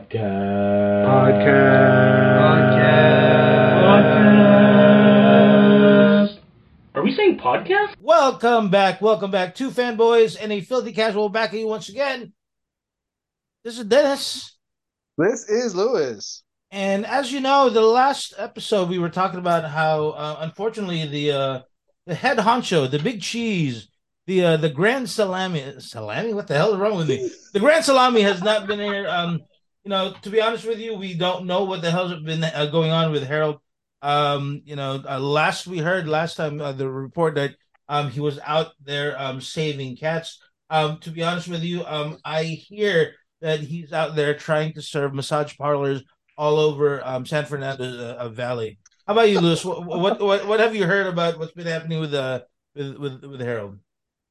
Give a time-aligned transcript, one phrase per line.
[0.00, 1.04] Podcast.
[2.40, 2.40] Podcast.
[6.24, 6.38] Podcast.
[6.94, 7.96] Are we saying podcast?
[8.00, 9.02] Welcome back.
[9.02, 9.54] Welcome back.
[9.54, 12.32] Two fanboys and a filthy casual back at you once again.
[13.62, 14.56] This is Dennis.
[15.18, 16.44] This is Lewis.
[16.70, 21.32] And as you know, the last episode we were talking about how uh, unfortunately the
[21.32, 21.60] uh,
[22.06, 23.88] the head honcho, the big cheese,
[24.26, 27.30] the uh, the grand salami salami, what the hell is wrong with me?
[27.52, 29.06] The grand salami has not been here.
[29.06, 29.40] Um,
[29.84, 32.66] you know, to be honest with you, we don't know what the hell's been uh,
[32.66, 33.58] going on with Harold.
[34.02, 37.54] Um, you know, uh, last we heard last time uh, the report that
[37.88, 40.38] um he was out there um saving cats.
[40.70, 44.82] Um, to be honest with you, um, I hear that he's out there trying to
[44.82, 46.02] serve massage parlors
[46.36, 47.84] all over um San Fernando
[48.16, 48.78] uh, Valley.
[49.06, 49.64] How about you, Lewis?
[49.64, 52.40] What, what what what have you heard about what's been happening with uh
[52.74, 53.78] with with, with Harold?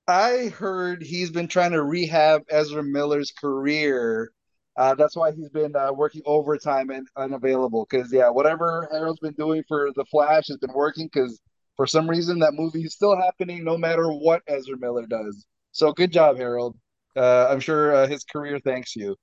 [0.08, 4.32] I heard he's been trying to rehab Ezra Miller's career.
[4.80, 7.86] Uh, that's why he's been uh, working overtime and unavailable.
[7.90, 11.10] Because yeah, whatever Harold's been doing for the Flash has been working.
[11.14, 11.42] Because
[11.76, 15.46] for some reason that movie is still happening, no matter what Ezra Miller does.
[15.74, 16.78] So good job, Harold.
[17.14, 19.18] Uh, I'm sure uh, his career thanks you.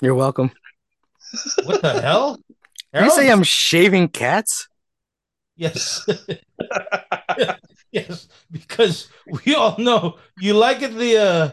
[0.00, 0.52] You're welcome.
[1.64, 2.38] What the hell?
[2.94, 4.68] Did you say I'm shaving cats?
[5.56, 6.08] Yes.
[7.90, 9.08] yes, because
[9.44, 11.50] we all know you like it the uh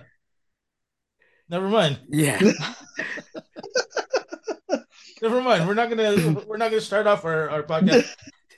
[1.50, 2.00] never mind.
[2.10, 2.40] Yeah.
[5.22, 5.68] Never mind.
[5.68, 8.08] We're not gonna we're not gonna start off our, our podcast.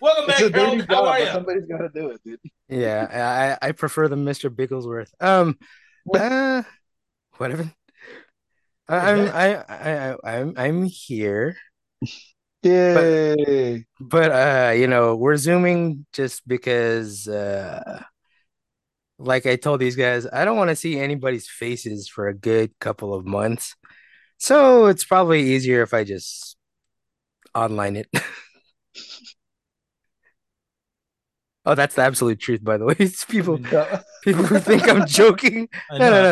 [0.02, 0.82] Welcome It's a back, dirty Harold.
[0.90, 1.26] How job, are you?
[1.28, 2.40] Somebody's gotta do it, dude.
[2.68, 3.58] yeah.
[3.62, 4.50] I I prefer the Mr.
[4.54, 5.12] Bigglesworth.
[5.20, 5.58] Um
[6.14, 6.64] uh,
[7.38, 7.72] whatever.
[8.90, 11.56] I- I'm I, I I I'm I'm here.
[12.64, 13.86] Yay!
[14.00, 18.04] But uh, you know, we're zooming just because uh
[19.20, 22.78] like I told these guys, I don't want to see anybody's faces for a good
[22.80, 23.76] couple of months.
[24.38, 26.58] So it's probably easier if I just
[27.56, 28.08] online it.
[31.68, 32.96] Oh, that's the absolute truth, by the way.
[33.00, 35.68] It's people uh, people who think I'm joking.
[35.92, 36.32] No, no, no,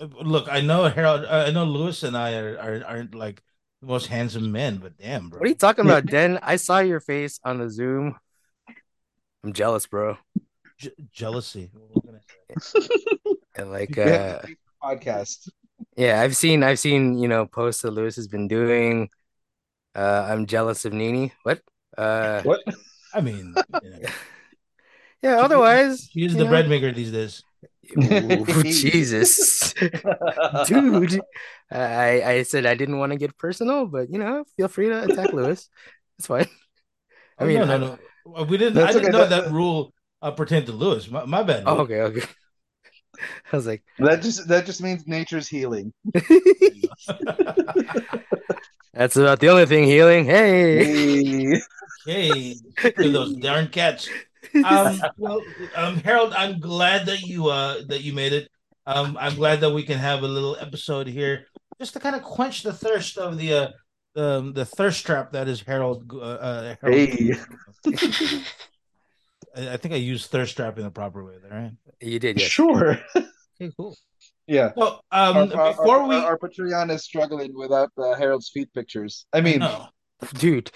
[0.00, 0.08] no.
[0.22, 1.26] Look, I know Harold.
[1.26, 3.42] I know Lewis and I are, are aren't like
[3.82, 5.40] the most handsome men, but damn, bro.
[5.40, 6.38] What are you talking about, Den?
[6.40, 8.16] I saw your face on the Zoom.
[9.44, 10.16] I'm jealous, bro.
[10.78, 11.70] Je- jealousy.
[11.92, 12.88] What can I say?
[13.56, 14.42] And like Yeah.
[14.42, 14.46] uh
[14.82, 15.48] Podcast.
[15.96, 19.08] yeah, I've seen I've seen, you know, posts that Lewis has been doing.
[19.94, 21.32] Uh I'm jealous of Nini.
[21.42, 21.60] What?
[21.96, 22.60] Uh What?
[23.14, 23.98] I mean, you know,
[25.24, 26.50] yeah, otherwise, he's the know.
[26.50, 27.42] bread maker these days.
[27.96, 29.72] Ooh, Jesus.
[30.68, 31.20] Dude.
[31.72, 35.04] I I said I didn't want to get personal, but you know, feel free to
[35.08, 35.70] attack Lewis.
[36.18, 36.48] It's fine.
[37.40, 37.98] I Oh, mean, no, no, I- no.
[38.36, 38.74] Uh, We didn't.
[38.74, 41.10] That's I didn't okay, know that- that rule uh, pretend to Lewis.
[41.10, 41.64] My, my bad.
[41.66, 42.22] Oh, okay, okay.
[43.52, 45.92] I was like, That just that just means nature's healing.
[48.92, 50.26] that's about the only thing healing.
[50.26, 51.60] Hey.
[52.04, 52.56] Hey.
[52.78, 54.08] Hey, those darn cats.
[54.64, 55.40] Um, well,
[55.74, 58.50] um, Harold, I'm glad that you uh that you made it.
[58.86, 61.46] Um, I'm glad that we can have a little episode here
[61.80, 63.68] just to kind of quench the thirst of the uh
[64.14, 66.10] the the thirst trap that is Harold.
[66.12, 67.08] Uh, uh, Harold.
[67.08, 67.34] Hey.
[69.56, 71.50] I, I think I used thirst trap in the proper way there.
[71.50, 71.72] Right?
[72.00, 72.50] You did, yes.
[72.50, 73.00] Sure.
[73.58, 73.96] Okay, cool.
[74.46, 74.72] Yeah.
[74.76, 78.70] So, um, Our, our- before our- we, our, Patreon is struggling without uh, Harold's feet
[78.74, 79.24] pictures.
[79.32, 79.86] I mean, no.
[80.34, 80.70] Dude.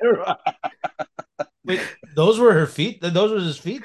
[1.64, 1.80] wait,
[2.14, 3.00] those were her feet.
[3.02, 3.82] Those were his feet.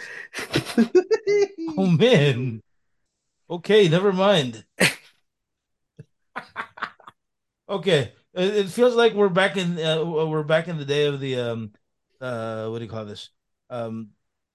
[1.78, 2.62] Oh man.
[3.50, 4.64] Okay, never mind.
[7.70, 11.20] okay, it, it feels like we're back in uh, we're back in the day of
[11.20, 11.72] the um
[12.20, 13.30] uh what do you call this
[13.72, 14.10] um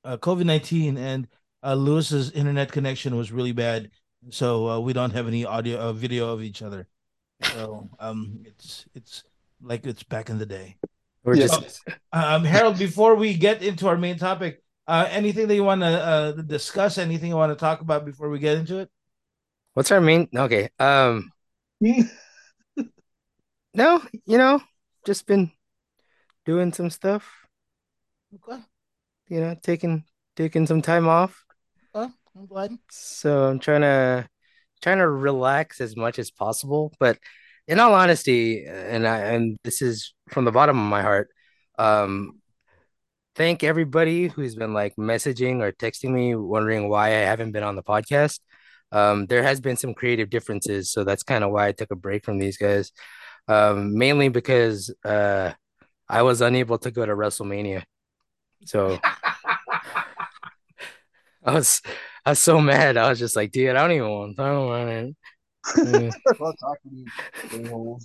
[0.04, 1.28] uh, COVID nineteen and
[1.64, 3.90] uh, Lewis's internet connection was really bad,
[4.30, 6.88] so uh, we don't have any audio uh, video of each other.
[7.42, 9.24] So um it's it's
[9.62, 10.78] like it's back in the day.
[11.24, 11.48] We're Yeah.
[11.48, 15.82] just Um, Harold, before we get into our main topic, uh, anything that you want
[15.82, 16.98] to uh, discuss?
[16.98, 18.90] Anything you want to talk about before we get into it?
[19.74, 20.70] what's our main okay.
[20.78, 21.32] Um
[23.74, 24.60] no, you know,
[25.04, 25.52] just been
[26.46, 27.46] doing some stuff,
[28.34, 28.62] Okay,
[29.28, 30.04] you know, taking
[30.36, 31.44] taking some time off.
[31.94, 32.76] well, I'm glad.
[32.90, 34.28] So I'm trying to
[34.82, 36.92] trying to relax as much as possible.
[37.00, 37.18] But
[37.66, 41.28] in all honesty, and I and this is from the bottom of my heart,
[41.78, 42.40] um,
[43.34, 47.76] thank everybody who's been like messaging or texting me wondering why I haven't been on
[47.76, 48.40] the podcast.
[48.92, 51.96] Um, there has been some creative differences, so that's kind of why I took a
[51.96, 52.92] break from these guys.
[53.48, 55.52] Um, mainly because uh
[56.08, 57.82] I was unable to go to WrestleMania.
[58.66, 58.98] So
[61.44, 61.80] I was
[62.24, 62.96] I was so mad.
[62.96, 65.16] I was just like, dude, I don't even want to talk about it.
[66.38, 67.06] Well, talking
[67.50, 67.98] to you,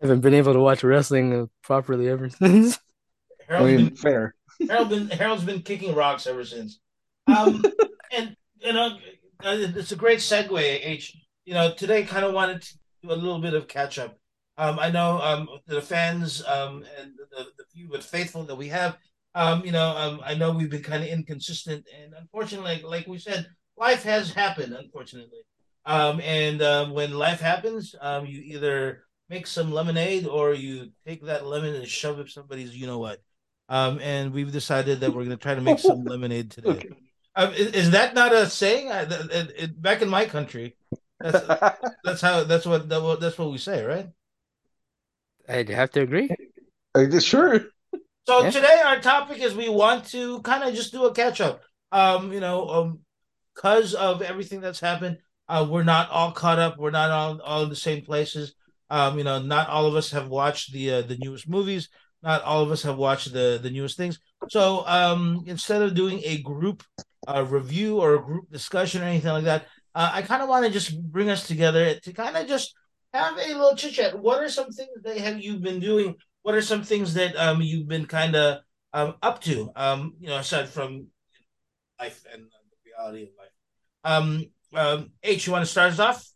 [0.00, 2.78] haven't been able to watch wrestling properly ever since.
[3.48, 4.34] I mean, been fair.
[4.68, 6.78] Harold been Harold's been kicking rocks ever since.
[7.26, 7.62] Um,
[8.10, 8.98] and you know,
[9.44, 10.58] uh, it's a great segue.
[10.58, 11.16] H.
[11.44, 14.18] You know, today kind of wanted to do a little bit of catch up.
[14.58, 18.68] Um, I know um the fans um and the, the few but faithful that we
[18.68, 18.96] have.
[19.34, 23.06] Um, you know, um, I know we've been kind of inconsistent, and unfortunately, like, like
[23.06, 23.46] we said,
[23.76, 24.72] life has happened.
[24.72, 25.40] Unfortunately,
[25.86, 31.24] um, and um, when life happens, um, you either make some lemonade or you take
[31.24, 33.20] that lemon and shove it somebody's you know what.
[33.68, 36.70] Um, and we've decided that we're going to try to make some lemonade today.
[36.70, 36.88] Okay.
[37.36, 38.90] Um, is, is that not a saying?
[38.90, 40.76] I, th- it, it, back in my country,
[41.20, 41.46] that's
[42.04, 44.08] that's how that's what that, that's what we say, right?
[45.48, 46.30] I'd have to agree.
[46.94, 47.66] I sure.
[48.30, 48.50] So Yeah.
[48.50, 51.62] today our topic is we want to kind of just do a catch up.
[51.90, 53.00] Um, you know, um,
[53.56, 55.18] because of everything that's happened,
[55.48, 56.78] uh, we're not all caught up.
[56.78, 58.54] We're not all all in the same places.
[58.88, 61.88] Um, you know, not all of us have watched the uh, the newest movies.
[62.22, 64.20] Not all of us have watched the the newest things.
[64.46, 66.84] So um, instead of doing a group
[67.26, 69.66] uh, review or a group discussion or anything like that,
[69.96, 72.76] uh, I kind of want to just bring us together to kind of just
[73.12, 74.16] have a little chit chat.
[74.16, 76.14] What are some things that have you been doing?
[76.42, 78.60] What are some things that um, you've been kind of
[78.92, 79.70] um, up to?
[79.76, 81.08] Um, you know, aside from
[81.98, 83.50] life and the reality of life.
[84.04, 86.26] Um, um, H, you want to start us off?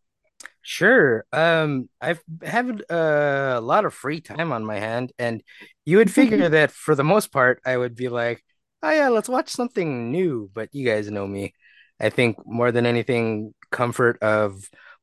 [0.62, 1.24] Sure.
[1.32, 5.42] Um, I've had uh, a lot of free time on my hand, and
[5.84, 8.42] you would figure that for the most part, I would be like,
[8.82, 11.54] "Oh yeah, let's watch something new." But you guys know me.
[12.00, 14.56] I think more than anything, comfort of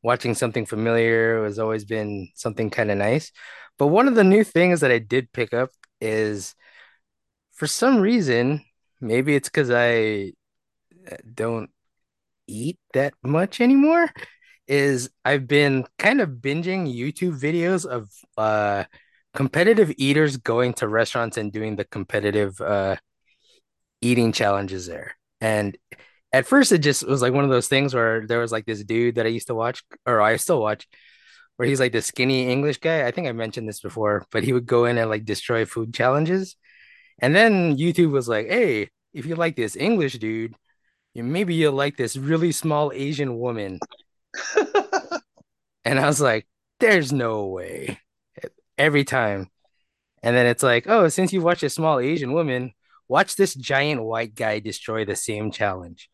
[0.03, 3.31] watching something familiar has always been something kind of nice.
[3.81, 6.53] But one of the new things that I did pick up is,
[7.51, 8.63] for some reason,
[8.99, 10.33] maybe it's because I
[11.11, 11.71] uh, don't
[12.45, 14.07] eat that much anymore
[14.67, 18.83] is I've been kind of binging YouTube videos of uh
[19.33, 22.97] competitive eaters going to restaurants and doing the competitive uh
[23.99, 25.17] eating challenges there.
[25.39, 25.75] And
[26.31, 28.83] at first it just was like one of those things where there was like this
[28.83, 30.87] dude that I used to watch or I still watch
[31.61, 33.05] where he's like the skinny English guy.
[33.05, 35.93] I think I mentioned this before, but he would go in and like destroy food
[35.93, 36.55] challenges.
[37.19, 40.55] And then YouTube was like, "Hey, if you like this English dude,
[41.15, 43.79] maybe you'll like this really small Asian woman."
[45.85, 46.47] And I was like,
[46.79, 47.99] there's no way.
[48.77, 49.49] Every time.
[50.23, 52.73] And then it's like, oh, since you watched a small Asian woman,
[53.07, 56.09] watch this giant white guy destroy the same challenge.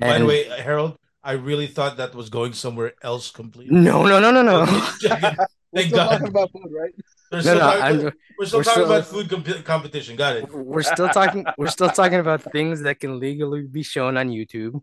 [0.00, 3.74] By the And way, Harold, I really thought that was going somewhere else completely.
[3.74, 4.60] no, no, no, no, no.
[5.72, 6.94] We're Thank still talking about food, right?
[7.32, 10.14] We're No, still, no, talking, we're still we're talking still- about food comp- competition.
[10.16, 10.52] Got it.
[10.52, 14.80] we're still talking we're still talking about things that can legally be shown on YouTube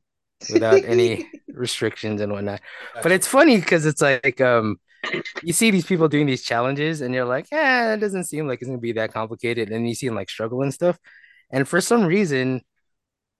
[0.51, 2.59] without any restrictions and whatnot.
[3.01, 4.81] But it's funny because it's like um
[5.43, 8.59] you see these people doing these challenges and you're like, yeah, it doesn't seem like
[8.61, 9.69] it's gonna be that complicated.
[9.71, 10.97] And you see them like struggle and stuff.
[11.51, 12.61] And for some reason,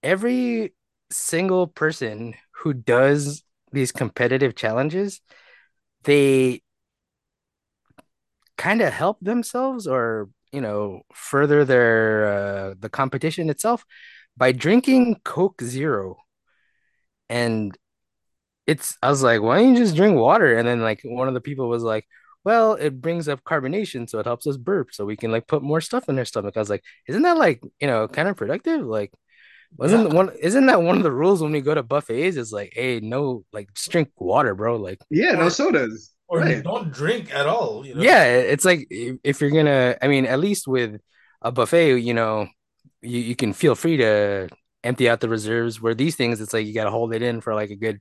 [0.04, 0.74] every
[1.10, 5.22] single person who does these competitive challenges,
[6.04, 6.62] they
[8.58, 12.26] kind of help themselves or you know further their
[12.72, 13.86] uh, the competition itself
[14.38, 16.18] by drinking Coke Zero.
[17.30, 17.78] And
[18.68, 20.58] it's I was like, why don't you just drink water?
[20.58, 22.06] And then like one of the people was like,
[22.44, 25.64] well, it brings up carbonation, so it helps us burp, so we can like put
[25.64, 26.58] more stuff in our stomach.
[26.58, 28.86] I was like, isn't that like you know kind of productive?
[28.86, 29.14] Like,
[29.78, 30.14] wasn't Yeah.
[30.14, 32.38] one isn't that one of the rules when we go to buffets?
[32.38, 34.76] Is like, hey, no, like just drink water, bro.
[34.78, 36.12] Like, Yeah, no no sodas.
[36.28, 36.64] Or Right.
[36.64, 37.86] don't drink at all.
[37.86, 38.02] You know?
[38.02, 41.00] yeah, it's like if if you're gonna, I mean, at least with
[41.42, 42.48] a buffet, you know,
[43.02, 44.50] you, you can feel free to
[44.84, 45.82] empty out the reserves.
[45.82, 48.00] Where these things, it's like you gotta hold it in for like a good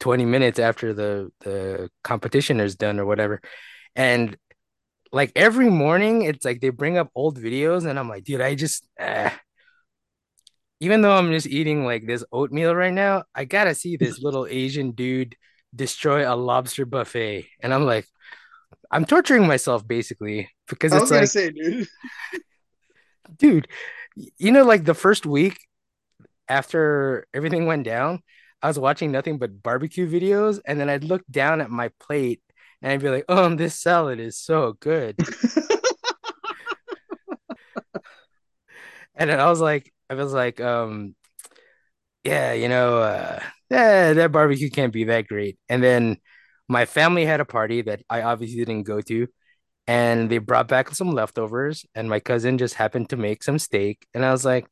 [0.00, 3.40] 20 minutes after the the competition is done or whatever.
[3.96, 4.36] And
[5.12, 8.54] like every morning, it's like they bring up old videos, and I'm like, dude, I
[8.56, 9.30] just eh.
[10.84, 14.46] Even though I'm just eating like this oatmeal right now, I gotta see this little
[14.46, 15.34] Asian dude
[15.74, 17.48] destroy a lobster buffet.
[17.62, 18.06] And I'm like,
[18.90, 21.88] I'm torturing myself basically because it's was like, say, dude.
[23.38, 23.68] dude,
[24.14, 25.58] you know, like the first week
[26.48, 28.22] after everything went down,
[28.60, 32.42] I was watching nothing but barbecue videos, and then I'd look down at my plate
[32.82, 35.16] and I'd be like, "Oh, this salad is so good."
[39.14, 41.14] And I was like, I was like, um,
[42.24, 43.40] yeah, you know, uh,
[43.70, 45.58] yeah, that barbecue can't be that great.
[45.68, 46.18] And then
[46.68, 49.26] my family had a party that I obviously didn't go to,
[49.86, 54.06] and they brought back some leftovers, and my cousin just happened to make some steak,
[54.14, 54.66] and I was like,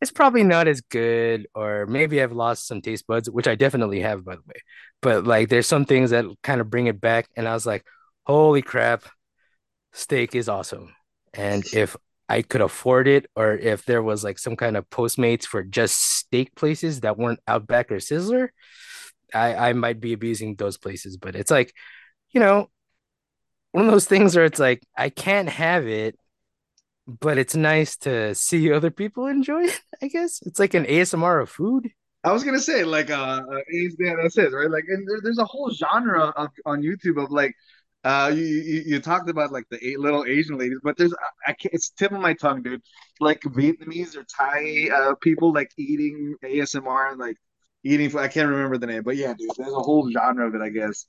[0.00, 4.00] it's probably not as good, or maybe I've lost some taste buds, which I definitely
[4.00, 4.60] have, by the way.
[5.00, 7.84] But like, there's some things that kind of bring it back, and I was like,
[8.26, 9.04] holy crap,
[9.92, 10.94] steak is awesome.
[11.34, 11.96] And if
[12.32, 16.00] I could afford it, or if there was like some kind of Postmates for just
[16.00, 18.48] steak places that weren't Outback or Sizzler,
[19.34, 21.18] I, I might be abusing those places.
[21.18, 21.74] But it's like,
[22.30, 22.70] you know,
[23.72, 26.16] one of those things where it's like I can't have it,
[27.06, 29.82] but it's nice to see other people enjoy it.
[30.02, 31.90] I guess it's like an ASMR of food.
[32.24, 33.60] I was gonna say like uh, uh
[33.98, 34.70] yeah, that's it, right?
[34.70, 37.54] Like, and there, there's a whole genre of on YouTube of like,
[38.04, 41.14] uh, you you, you talked about like the eight little Asian ladies, but there's
[41.46, 42.82] I can't, it's tip of my tongue, dude.
[43.20, 47.36] Like Vietnamese or Thai uh people like eating ASMR and like
[47.84, 48.16] eating.
[48.16, 50.70] I can't remember the name, but yeah, dude, there's a whole genre of it, I
[50.70, 51.06] guess.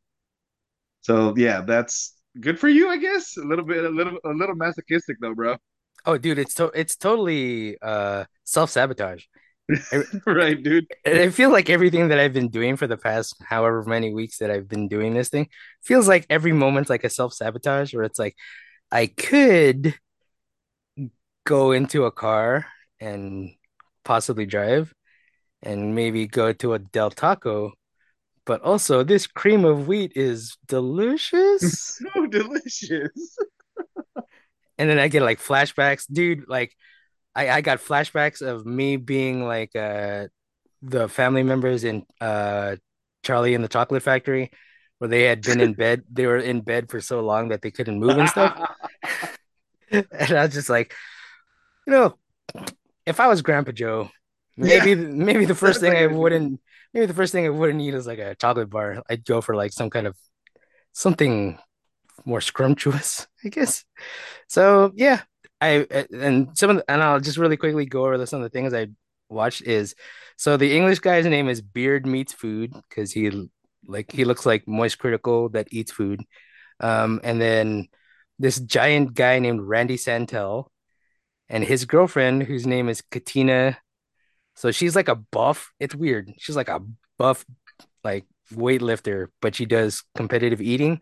[1.02, 3.38] So yeah, that's good for you, I guess.
[3.38, 5.58] A little bit, a little, a little masochistic though, bro.
[6.06, 9.24] Oh, dude, it's to it's totally uh self-sabotage.
[9.24, 9.43] I,
[10.25, 10.88] right, dude.
[11.06, 14.51] I feel like everything that I've been doing for the past however many weeks that
[14.51, 15.48] I've been doing this thing
[15.82, 18.36] feels like every moment's like a self-sabotage where it's like
[18.92, 19.96] I could
[21.46, 22.65] go into a car
[23.00, 23.51] and
[24.03, 24.94] possibly drive
[25.62, 27.74] and maybe go to a Del Taco,
[28.46, 32.00] but also this cream of wheat is delicious.
[32.13, 33.38] So delicious.
[34.77, 36.48] and then I get like flashbacks, dude.
[36.48, 36.75] Like
[37.36, 40.28] I I got flashbacks of me being like uh
[40.82, 42.78] the family members in uh
[43.24, 44.52] Charlie and the Chocolate Factory,
[45.00, 46.04] where they had been in bed.
[46.12, 48.54] They were in bed for so long that they couldn't move and stuff.
[49.92, 50.94] and I was just like,
[51.88, 52.18] you know,
[53.06, 54.10] if I was Grandpa Joe,
[54.58, 56.62] maybe Yeah, maybe the first thing I wouldn't
[56.94, 59.04] maybe the first thing I wouldn't eat is like a chocolate bar.
[59.10, 60.18] I'd go for like some kind of
[60.94, 61.60] something
[62.25, 63.86] more scrumptious, I guess.
[64.48, 65.24] So yeah,
[65.63, 68.50] I and some of the, and I'll just really quickly go over some of the
[68.50, 68.88] things I
[69.29, 69.96] watched is
[70.38, 73.50] so the English guy's name is Beard Meets Food because he
[73.86, 76.22] like he looks like Moist Critical that eats food.
[76.79, 77.88] Um, and then
[78.39, 80.72] this giant guy named Randy Santel
[81.50, 83.77] and his girlfriend whose name is Katina.
[84.55, 85.72] So she's like a buff.
[85.79, 86.32] It's weird.
[86.38, 86.82] She's like a
[87.17, 87.46] buff
[88.03, 91.01] like weightlifter, but she does competitive eating.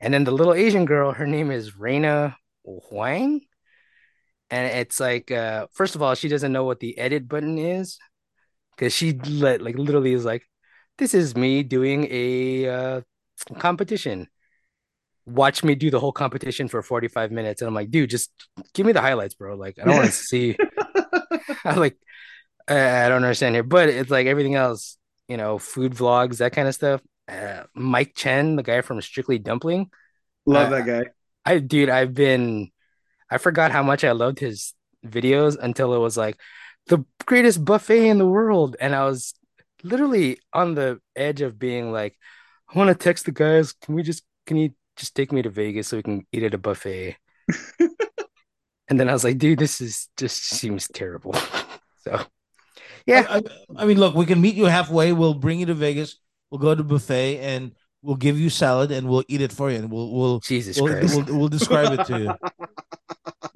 [0.00, 3.42] And then the little Asian girl, her name is Raina Huang.
[4.50, 7.98] And it's like, uh, first of all, she doesn't know what the edit button is
[8.76, 10.42] because she let, like literally is like,
[10.98, 13.00] this is me doing a uh,
[13.58, 14.26] competition.
[15.26, 17.62] Watch me do the whole competition for 45 minutes.
[17.62, 18.32] And I'm like, dude, just
[18.74, 19.54] give me the highlights, bro.
[19.54, 20.56] Like, I don't want to see.
[21.64, 21.96] I like,
[22.68, 26.52] uh, I don't understand here, but it's like everything else, you know, food vlogs, that
[26.52, 27.00] kind of stuff.
[27.28, 29.90] Uh, Mike Chen, the guy from Strictly Dumpling.
[30.46, 31.10] Love I, that guy.
[31.44, 32.70] I, dude, I've been,
[33.30, 34.74] I forgot how much I loved his
[35.06, 36.36] videos until it was like
[36.86, 38.76] the greatest buffet in the world.
[38.80, 39.34] And I was
[39.82, 42.16] literally on the edge of being like,
[42.72, 43.72] I want to text the guys.
[43.72, 46.54] Can we just, can you just take me to Vegas so we can eat at
[46.54, 47.16] a buffet?
[48.90, 51.34] And then I was like, dude, this is just seems terrible.
[52.02, 52.18] So,
[53.04, 53.26] yeah.
[53.28, 53.42] I, I,
[53.76, 55.12] I mean, look, we can meet you halfway.
[55.12, 56.16] We'll bring you to Vegas.
[56.50, 59.76] We'll go to buffet and we'll give you salad and we'll eat it for you
[59.76, 61.14] and we'll we'll Jesus we'll, Christ.
[61.14, 62.34] we'll, we'll describe it to you.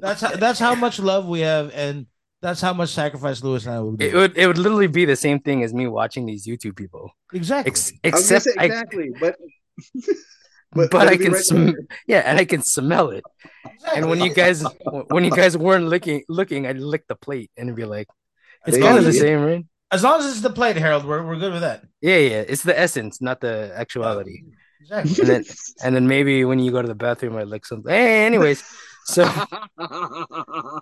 [0.04, 2.06] That's how, that's how much love we have and
[2.42, 4.04] that's how much sacrifice Lewis and I will do.
[4.06, 7.10] It would it would literally be the same thing as me watching these YouTube people.
[7.32, 7.70] exactly.
[7.70, 9.36] Ex- I was gonna except I, exactly, but
[10.72, 11.70] but, but I can right sm-
[12.06, 13.24] yeah, and I can smell it.
[13.94, 14.62] And when you guys
[15.08, 18.08] when you guys weren't looking looking, I'd lick the plate and it'd be like,
[18.66, 19.64] it's kind of the same, right?
[19.90, 21.84] As long as it's the plate, Harold, we're, we're good with that.
[22.00, 22.42] Yeah, yeah.
[22.46, 24.42] It's the essence, not the actuality.
[24.80, 25.20] Exactly.
[25.20, 25.44] And then
[25.82, 27.90] and then maybe when you go to the bathroom, I lick something.
[27.90, 28.62] Hey, anyways,
[29.04, 29.24] so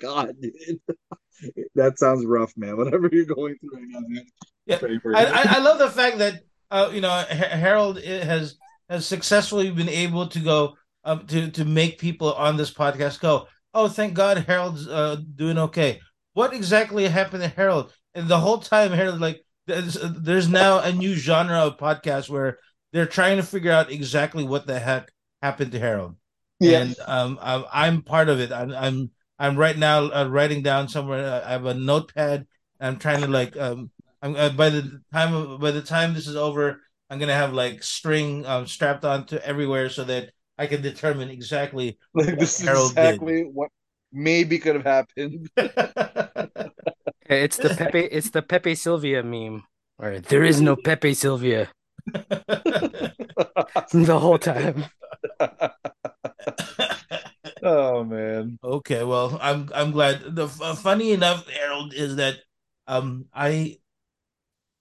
[0.00, 0.80] God, dude.
[1.74, 2.76] That sounds rough, man.
[2.76, 4.24] Whatever you're going through right now, man.
[4.66, 4.78] Yeah,
[5.14, 5.24] I.
[5.24, 8.56] I, I love the fact that uh, you know Harold has
[8.88, 10.74] has successfully been able to go
[11.04, 15.58] um, to to make people on this podcast go, oh, thank God Harold's uh, doing
[15.58, 16.00] okay.
[16.34, 17.92] What exactly happened to Harold?
[18.14, 22.58] And the whole time Harold like there's, there's now a new genre of podcast where
[22.92, 25.12] they're trying to figure out exactly what the heck
[25.42, 26.16] happened to Harold.
[26.60, 26.80] Yeah.
[26.80, 28.52] and um, I'm, I'm part of it.
[28.52, 31.42] I'm I'm I'm right now uh, writing down somewhere.
[31.44, 32.46] I have a notepad.
[32.80, 33.90] I'm trying to like um.
[34.20, 37.52] I'm uh, by the time of, by the time this is over, I'm gonna have
[37.52, 42.58] like string um, strapped onto everywhere so that I can determine exactly Like what this
[42.60, 43.20] is Harold did.
[43.20, 43.70] exactly what
[44.12, 45.48] maybe could have happened.
[47.28, 49.64] it's the Pepe it's the Pepe Sylvia meme.
[49.98, 51.68] Or there is no Pepe Sylvia
[53.92, 54.86] the whole time.
[57.62, 58.58] oh man.
[58.62, 60.34] okay, well, I'm I'm glad.
[60.34, 62.36] The uh, funny enough, Harold, is that
[62.86, 63.78] um I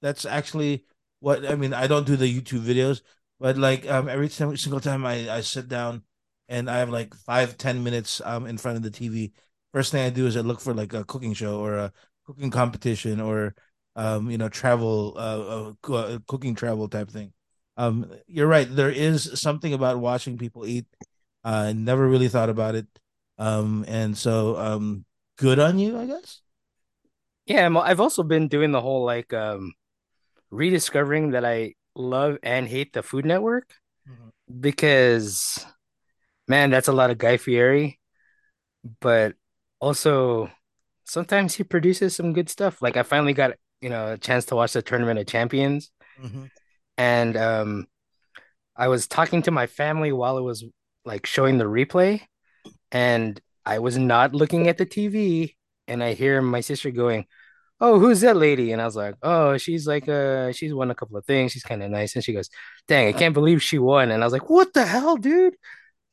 [0.02, 0.86] that's actually
[1.20, 1.74] what I mean.
[1.74, 3.02] I don't do the YouTube videos,
[3.40, 6.04] but like um every time, every single time I I sit down
[6.50, 9.34] and I have like five ten minutes um in front of the TV,
[9.74, 11.94] first thing I do is I look for like a cooking show or a
[12.26, 13.56] cooking competition or
[13.96, 17.34] um you know travel uh, uh, uh cooking travel type thing.
[17.78, 18.68] Um, you're right.
[18.70, 20.86] There is something about watching people eat.
[21.44, 22.88] I never really thought about it.
[23.38, 25.06] Um, and so um,
[25.38, 26.42] good on you, I guess.
[27.46, 29.74] Yeah, I've also been doing the whole like um
[30.52, 33.74] rediscovering that I love and hate the Food Network
[34.08, 34.32] Mhm.
[34.62, 35.66] because
[36.48, 38.00] man, that's a lot of Guy Fieri,
[39.02, 39.36] but
[39.80, 40.50] also
[41.06, 42.82] sometimes he produces some good stuff.
[42.82, 46.48] Like I finally got, you know, a chance to watch the Tournament of Champions Mhm.
[46.98, 47.88] and um
[48.76, 50.64] I was talking to my family while it was
[51.08, 52.22] like showing the replay
[52.92, 55.56] and I was not looking at the TV
[55.88, 57.26] and I hear my sister going,
[57.82, 60.96] "Oh, who's that lady?" And I was like, "Oh, she's like uh she's won a
[60.96, 61.52] couple of things.
[61.54, 62.50] She's kind of nice." And she goes,
[62.88, 65.56] "Dang, I can't believe she won." And I was like, "What the hell, dude?"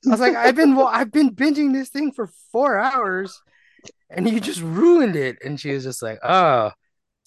[0.06, 3.40] I was like, "I've been I've been binging this thing for 4 hours
[4.10, 6.72] and you just ruined it." And she was just like, "Oh."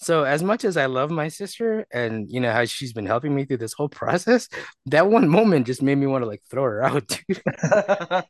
[0.00, 3.34] So as much as I love my sister and you know how she's been helping
[3.34, 4.48] me through this whole process,
[4.86, 7.42] that one moment just made me want to like throw her out, dude.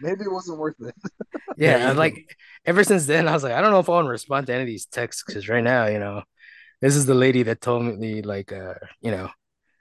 [0.00, 0.94] Maybe it wasn't worth it.
[1.56, 3.88] Yeah, Yeah, and, you- like ever since then, I was like, I don't know if
[3.88, 6.22] I want to respond to any of these texts because right now, you know,
[6.80, 9.30] this is the lady that told me like, uh, you know,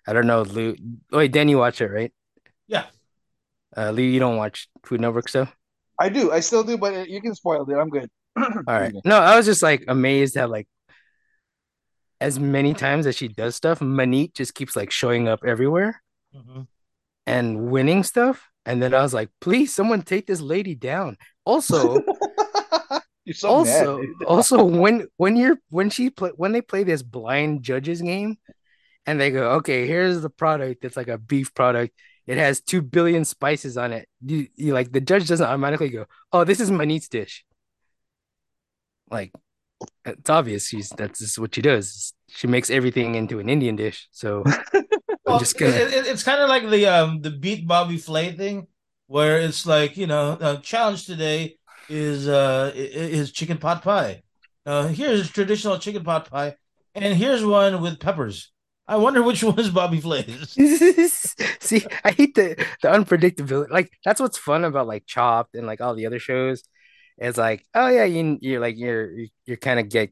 [0.08, 0.76] I don't know, Lou.
[1.12, 2.14] Wait, Dan, you watch it, right?
[2.68, 2.86] Yeah.
[3.76, 5.56] Uh, Lee, you don't watch Food Network stuff.
[6.00, 6.32] I do.
[6.32, 7.76] I still do, but you can spoil it.
[7.76, 8.10] I'm good.
[8.38, 8.94] All right.
[9.06, 10.68] No, I was just like amazed at like
[12.22, 16.02] as many times as she does stuff, Maneet just keeps like showing up everywhere
[16.36, 16.68] Mhm.
[17.26, 18.50] and winning stuff.
[18.66, 21.18] And then I was like, please, someone take this lady down.
[21.46, 22.04] Also,
[23.34, 27.64] so also mad, also when when you're when she play when they play this blind
[27.64, 28.38] judges game
[29.06, 31.94] and they go okay here's the product it's like a beef product
[32.26, 36.06] it has 2 billion spices on it you, you like the judge doesn't automatically go
[36.34, 37.46] oh this is Maneet's dish
[39.12, 39.32] like
[40.06, 44.08] it's obvious she's that's just what she does she makes everything into an Indian dish
[44.12, 44.86] so I'm
[45.26, 48.32] Well, just gonna it- it- it's kind of like the um the beat Bobby Flay
[48.36, 48.68] thing,
[49.08, 53.84] where it's like you know, uh, challenge today is uh i- i- is chicken pot
[53.84, 54.24] pie.
[54.66, 56.56] Uh, here's traditional chicken pot pie,
[56.96, 58.52] and here's one with peppers.
[58.88, 60.58] I wonder which one is Bobby Flay's.
[61.60, 63.70] See, I hate the the unpredictability.
[63.70, 66.64] Like that's what's fun about like Chopped and like all the other shows.
[67.20, 69.12] It's like, oh yeah, you you're like you're
[69.46, 70.12] you're kind of get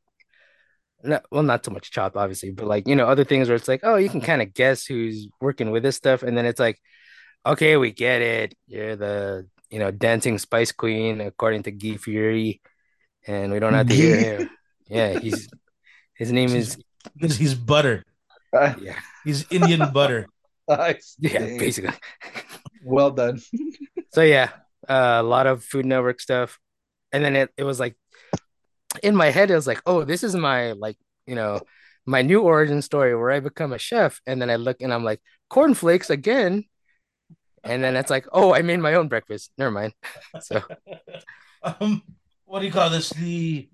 [1.04, 3.67] no, well, not so much Chopped, obviously, but like you know other things where it's
[3.67, 6.60] like, oh, you can kind of guess who's working with this stuff, and then it's
[6.60, 6.80] like,
[7.46, 8.56] okay, we get it.
[8.67, 12.62] You're the you know dancing Spice Queen according to Guy Fieri,
[13.26, 14.50] and we don't have to hear him.
[14.89, 15.50] Yeah, he's
[16.15, 16.78] his name is
[17.13, 18.04] because he's butter.
[18.54, 20.28] yeah He's Indian butter.
[20.70, 21.15] Nice.
[21.20, 21.96] yeah basically.
[22.84, 23.39] Well done.
[24.12, 24.50] So yeah,
[24.88, 26.60] uh, a lot of Food Network stuff,
[27.12, 27.96] and then it, it was like
[29.04, 31.62] in my head it was like, oh, this is my like you know
[32.06, 35.04] my new origin story where I become a chef, and then I look and I'm
[35.04, 36.63] like cornflakes again,
[37.63, 39.52] and then it's like, oh, I made my own breakfast.
[39.58, 39.93] Never mind.
[40.41, 40.62] So
[41.63, 42.04] um,
[42.46, 43.10] what do you call this?
[43.10, 43.70] The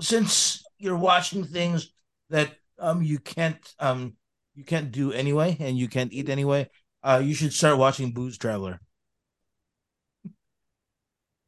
[0.00, 1.92] since you're watching things
[2.30, 4.14] that um you can't um
[4.54, 6.68] you can't do anyway, and you can't eat anyway.
[7.02, 8.80] Uh, you should start watching Booze Traveler.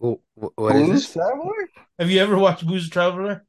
[0.03, 1.13] Wh- wh- what is Booze this?
[1.13, 1.55] Traveler?
[1.99, 3.45] Have you ever watched Booze Traveler?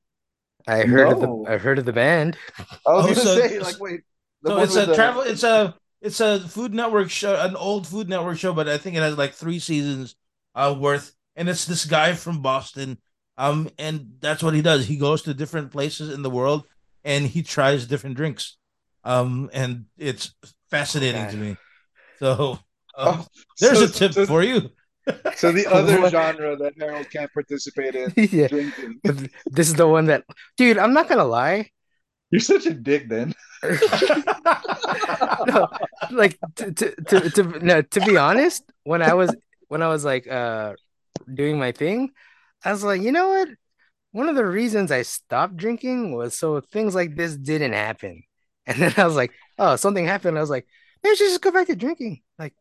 [0.68, 1.44] I heard of No.
[1.46, 2.38] the I've heard of the band.
[2.58, 4.02] I was Oh, gonna so- say, like, wait.
[4.42, 5.22] the So one it's with a the- travel.
[5.22, 8.96] It's a it's a Food Network show, an old Food Network show, but I think
[8.96, 10.16] it has like three seasons
[10.56, 11.14] uh, worth.
[11.36, 12.98] And it's this guy from Boston,
[13.38, 14.86] um, and that's what he does.
[14.86, 16.68] He goes to different places in the world
[17.06, 18.58] and he tries different drinks,
[19.06, 20.34] um, and it's
[20.70, 21.32] fascinating Okay.
[21.32, 21.58] to me.
[22.20, 22.60] So
[22.98, 23.26] Oh, um,
[23.60, 24.70] there's so- a tip so, for you.
[25.36, 29.00] So the other genre that Harold can't participate in, yeah, drinking.
[29.46, 30.24] this is the one that,
[30.58, 30.78] dude.
[30.78, 31.70] I'm not gonna lie.
[32.32, 33.34] You're such a dick, then.
[35.48, 35.68] no,
[36.12, 39.36] like to, to to to no to be honest, when I was
[39.68, 40.74] when I was like uh
[41.34, 42.12] doing my thing,
[42.64, 43.50] I was like, you know what?
[44.12, 48.24] One of the reasons I stopped drinking was so things like this didn't happen.
[48.66, 50.38] And then I was like, oh, something happened.
[50.38, 50.68] I was like,
[51.04, 52.22] maybe I should just go back to drinking.
[52.38, 52.54] Like,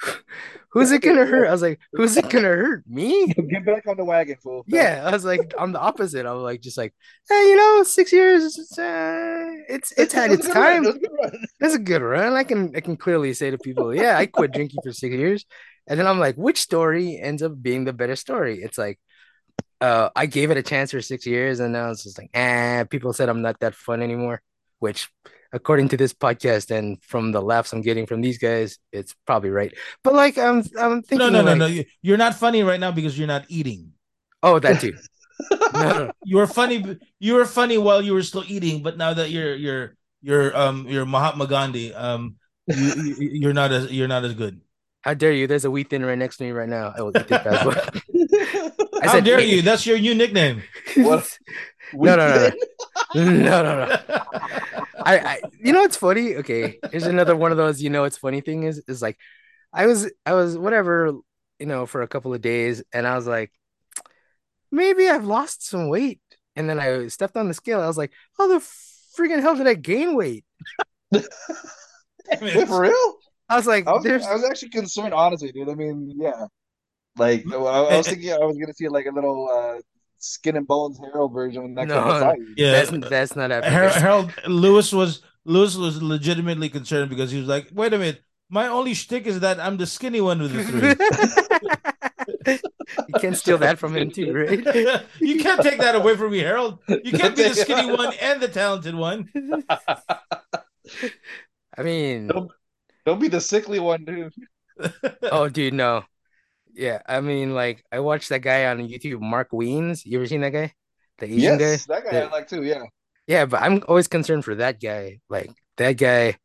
[0.70, 1.48] who's it gonna hurt?
[1.48, 2.84] I was like, who's it gonna hurt?
[2.88, 3.26] Me?
[3.50, 4.64] Get back on the wagon, fool.
[4.66, 6.26] Yeah, I was like, I'm the opposite.
[6.26, 6.94] I was like, just like,
[7.28, 10.82] hey, you know, six years, it's uh, it's it's had its a good run.
[10.82, 10.84] time.
[10.84, 11.44] It was a good run.
[11.60, 12.32] That's a good run.
[12.34, 15.44] I can I can clearly say to people, yeah, I quit drinking for six years.
[15.86, 18.62] And then I'm like, which story ends up being the better story?
[18.62, 18.98] It's like,
[19.80, 22.84] uh, I gave it a chance for six years, and now it's just like, ah,
[22.88, 24.42] people said I'm not that fun anymore.
[24.78, 25.08] Which
[25.54, 29.50] according to this podcast and from the laughs I'm getting from these guys, it's probably
[29.50, 29.72] right.
[30.02, 31.66] But like I'm I'm thinking No, no, no, like, no.
[31.70, 33.92] You- You're not funny right now because you're not eating.
[34.42, 34.92] Oh, that too.
[35.74, 36.98] No, no, You were funny.
[37.18, 40.86] You were funny while you were still eating, but now that you're you're you're um
[40.88, 42.36] you're Mahatma Gandhi, um
[42.70, 44.60] you, you you're not as you're not as good.
[45.02, 45.46] How dare you?
[45.50, 46.94] There's a wheat thinner right next to me right now.
[46.96, 47.74] I will eat this bad boy.
[49.02, 49.62] I How said, dare "Hey." you?
[49.62, 50.62] That's your new nickname.
[50.96, 51.26] What?
[51.92, 52.50] No, no, no,
[53.14, 53.96] no, no, no.
[55.04, 56.36] I, I, you know what's funny?
[56.36, 57.82] Okay, here's another one of those.
[57.82, 59.18] You know what's funny thing is, is like,
[59.72, 61.12] I was, I was whatever,
[61.58, 63.52] you know, for a couple of days, and I was like,
[64.70, 66.20] maybe I've lost some weight,
[66.56, 67.80] and then I stepped on the scale.
[67.80, 68.64] I was like, how the
[69.18, 70.44] freaking hell did I gain weight?
[71.12, 73.14] Wait, for real?
[73.48, 75.68] I was like, I was, I was actually concerned, honestly, dude.
[75.68, 76.46] I mean, yeah.
[77.16, 79.80] Like, I, I was thinking I was gonna see like a little uh,
[80.24, 82.54] skin and bones Harold version next No, time I saw you.
[82.56, 83.72] Yeah, that's that's not happening.
[83.72, 88.22] Harold, Harold Lewis was Lewis was legitimately concerned because he was like, "Wait a minute,
[88.48, 92.58] my only shtick is that I'm the skinny one of the three.
[93.08, 95.02] you can't steal that from him too, right?
[95.20, 96.78] you can't take that away from me, Harold.
[96.88, 99.28] You can't be the skinny one and the talented one.
[101.76, 102.50] I mean, Don't,
[103.04, 104.32] don't be the sickly one, dude.
[105.32, 106.04] oh, dude, no.
[106.74, 110.04] Yeah, I mean, like, I watched that guy on YouTube, Mark Wiens.
[110.04, 110.74] You ever seen that guy?
[111.18, 111.94] The Asian Yes, guy?
[111.94, 112.62] that guy The- I like too.
[112.64, 112.82] Yeah.
[113.26, 115.20] Yeah, but I'm always concerned for that guy.
[115.30, 116.36] Like, that guy,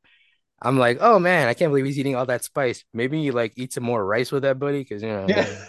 [0.61, 2.85] I'm like, oh man, I can't believe he's eating all that spice.
[2.93, 5.25] Maybe you like eat some more rice with that, buddy, because you know.
[5.27, 5.45] Yeah.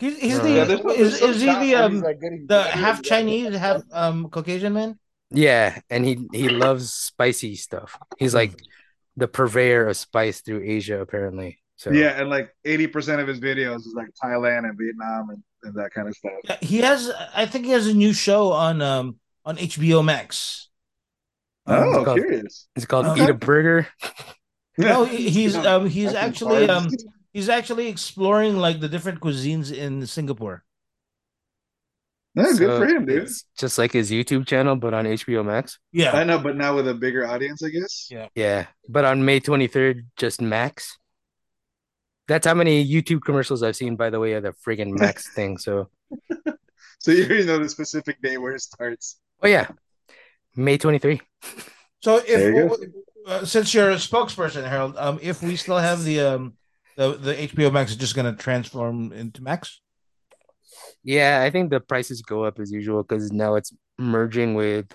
[0.00, 3.00] He's, he's Uh, the Yeah, there's is, is he the um like, the half.
[3.00, 4.98] Chinese, half um Caucasian man?
[5.30, 7.96] Yeah, and he he loves spicy stuff.
[8.18, 8.60] He's like
[9.16, 11.58] the purveyor of spice through Asia, apparently.
[11.76, 15.74] So Yeah, and like 80% of his videos is like Thailand and Vietnam and, and
[15.74, 16.58] that kind of stuff.
[16.60, 20.68] He has, I think, he has a new show on um on HBO Max.
[21.66, 22.66] Um, Oh, it's called- curious.
[22.76, 23.24] it's called Okay.
[23.24, 23.88] Eat a Burger.
[24.78, 26.88] no, he- he's um he's That's actually um
[27.32, 30.62] he's actually exploring like the different cuisines in Singapore.
[32.36, 33.22] Yeah, good for him, dude.
[33.24, 35.78] It's just like his YouTube channel, but on HBO Max.
[35.92, 38.08] Yeah, I know, but now with a bigger audience, I guess.
[38.10, 38.26] Yeah.
[38.34, 40.98] Yeah, but on May 23rd, just Max.
[42.26, 45.58] That's how many YouTube commercials I've seen, by the way, of the friggin' Max thing.
[45.58, 45.88] So,
[46.98, 49.18] So you already know the specific day where it starts.
[49.42, 49.68] oh yeah,
[50.56, 51.20] May 23.
[52.02, 52.90] So There you if
[53.26, 56.54] uh, since you're a spokesperson, Harold, um, if we still have the um
[56.96, 59.80] the the HBO Max is just gonna transform into Max.
[61.02, 64.86] Yeah, I think the prices go up as usual because now it's merging with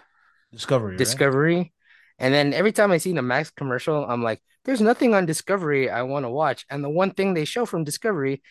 [0.51, 0.91] Discovery.
[0.91, 0.97] right?
[0.97, 1.73] Discovery.
[2.17, 5.89] And then every time I see the Max commercial, I'm like, there's nothing on Discovery
[5.89, 6.65] I want to watch.
[6.69, 8.41] And the one thing they show from Discovery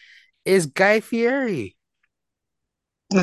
[0.44, 1.77] is Guy Fieri.
[3.12, 3.23] Wait,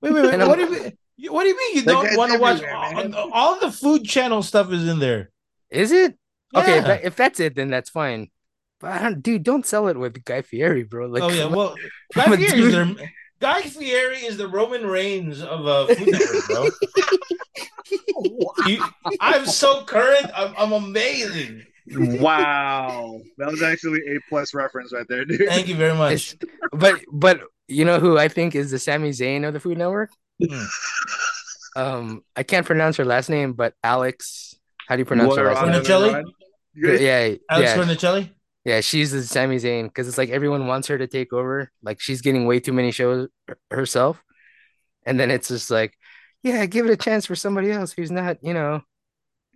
[0.00, 0.38] wait, wait.
[0.46, 0.92] What do you mean?
[1.16, 2.62] you- What do you mean you don't want to watch?
[2.62, 5.30] All, all the Food Channel stuff is in there.
[5.70, 6.16] Is it?
[6.54, 8.28] Okay, if, that, if that's it, then that's fine.
[8.80, 11.08] But I don't, dude, don't sell it with Guy Fieri, bro.
[11.08, 11.74] Like, oh yeah, well,
[12.14, 12.94] Guy Fieri is their
[13.40, 16.68] Guy Fieri is the Roman Reigns of uh, Food Network, bro.
[18.66, 18.84] You-
[19.20, 20.30] I'm so current.
[20.34, 21.64] I'm, I'm amazing.
[21.96, 23.20] Wow.
[23.38, 25.48] That was actually a plus reference right there, dude.
[25.48, 26.34] Thank you very much.
[26.34, 29.78] It's- but but you know who I think is the Sami Zayn of the Food
[29.78, 30.10] Network?
[30.42, 30.64] Hmm.
[31.76, 34.54] Um, I can't pronounce her last name, but Alex.
[34.88, 35.80] How do you pronounce Water her last on name?
[35.80, 36.12] it, Vermicelli?
[36.14, 36.24] Rod.
[37.00, 38.32] Yeah, Alex yeah, Vermicelli.
[38.64, 38.80] yeah.
[38.80, 41.70] She's the Sami Zayn because it's like everyone wants her to take over.
[41.82, 43.28] Like she's getting way too many shows
[43.70, 44.22] herself,
[45.04, 45.92] and then it's just like,
[46.42, 48.82] yeah, give it a chance for somebody else who's not, you know,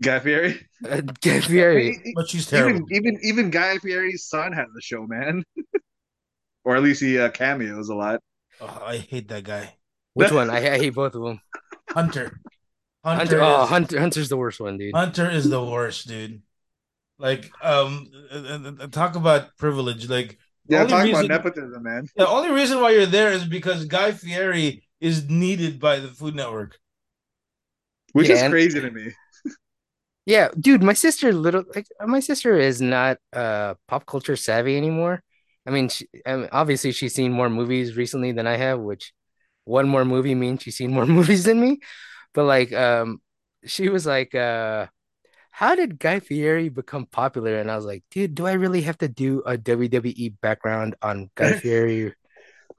[0.03, 0.67] Guy Fieri.
[0.89, 2.13] uh, Guy Fieri.
[2.15, 2.81] But she's terrible.
[2.91, 5.45] Even even even Guy Fieri's son has a show, man.
[6.65, 8.21] or at least he uh, cameos a lot.
[8.61, 9.77] Oh, I hate that guy.
[10.15, 10.51] Which one?
[10.51, 11.41] I, I hate both of them.
[11.91, 12.39] Hunter.
[13.05, 13.19] Hunter.
[13.41, 14.95] Hunter, oh, Hunter, Hunter's the worst one, dude.
[14.95, 16.43] Hunter is the worst, dude.
[17.19, 20.09] Like, um, uh, uh, uh, talk about privilege.
[20.09, 20.39] Like,
[20.69, 22.07] Yeah, Only talking reason- about nepotism, man.
[22.15, 26.35] the only reason why you're there is because Guy Fieri is needed by the Food
[26.37, 26.79] Network.
[28.13, 29.13] Which Yeah, is and- crazy to me.
[30.25, 35.23] Yeah, dude, my sister little like my sister is not uh pop culture savvy anymore.
[35.67, 39.13] I mean, she, I mean, obviously she's seen more movies recently than I have, which
[39.65, 41.81] one more movie means she's seen more movies than me.
[42.35, 43.21] But like, um,
[43.67, 44.87] she was like, uh,
[45.51, 47.59] how did Guy Fieri become popular?
[47.59, 51.31] And I was like, dude, do I really have to do a WWE background on
[51.37, 52.15] Guy Fieri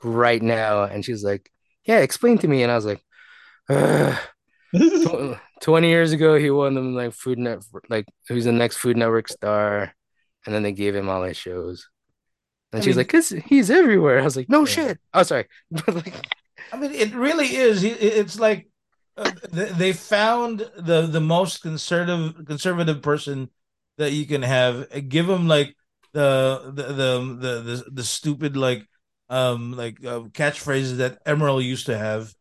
[0.04, 0.84] right now?
[0.86, 1.52] And she's like,
[1.86, 2.64] yeah, explain to me.
[2.64, 3.04] And I was like,
[5.64, 9.28] 20 years ago he won them like food net like who's the next food network
[9.28, 9.96] star
[10.46, 11.88] and then they gave him all his shows
[12.72, 14.66] and I she's mean- like cause he's everywhere i was like no Yeah.
[14.76, 16.14] shit oh sorry but like
[16.72, 17.82] I mean, it really is.
[17.82, 17.90] He-
[18.22, 18.68] It's like
[19.18, 23.50] uh, they, found the the most conservative conservative person
[24.00, 24.88] that you can have.
[25.10, 25.76] Give him like
[26.14, 28.88] the the the the the, the stupid like
[29.30, 32.34] um like uh, catchphrases that Emeril used to have,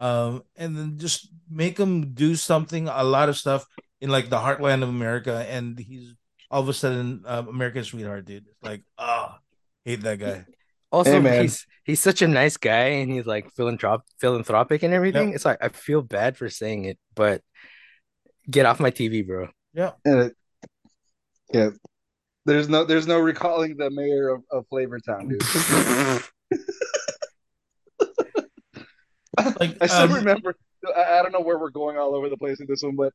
[0.00, 2.88] um, and then just make him do something.
[2.88, 3.66] A lot of stuff
[4.00, 6.14] in like the heartland of America, and he's
[6.50, 8.46] all of a sudden uh, American sweetheart, dude.
[8.48, 9.38] It's like ah,
[9.84, 10.44] hate that guy.
[10.90, 11.42] Also, Hey, man.
[11.42, 15.34] he's he's such a nice guy and he's like philanthrop philanthropic and everything.
[15.34, 17.42] It's like I feel bad for saying it, but
[18.50, 19.48] get off my TV, bro.
[19.72, 20.36] Yeah, And it-
[21.52, 21.70] yeah.
[22.46, 26.22] There's no there's no recalling the mayor of, of Flavortown, dude.
[29.60, 30.56] like I still um, remember.
[30.96, 33.12] I, don't know where we're going all over the place with this one, but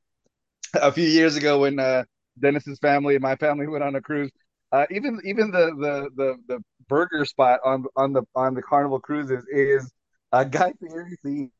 [0.75, 2.03] a few years ago when uh,
[2.39, 4.31] Dennis's family and my family went on a cruise,
[4.71, 8.99] uh, even even the, the the the burger spot on on the on the Carnival
[8.99, 9.91] cruises is
[10.31, 11.51] a Guy Fieri theme.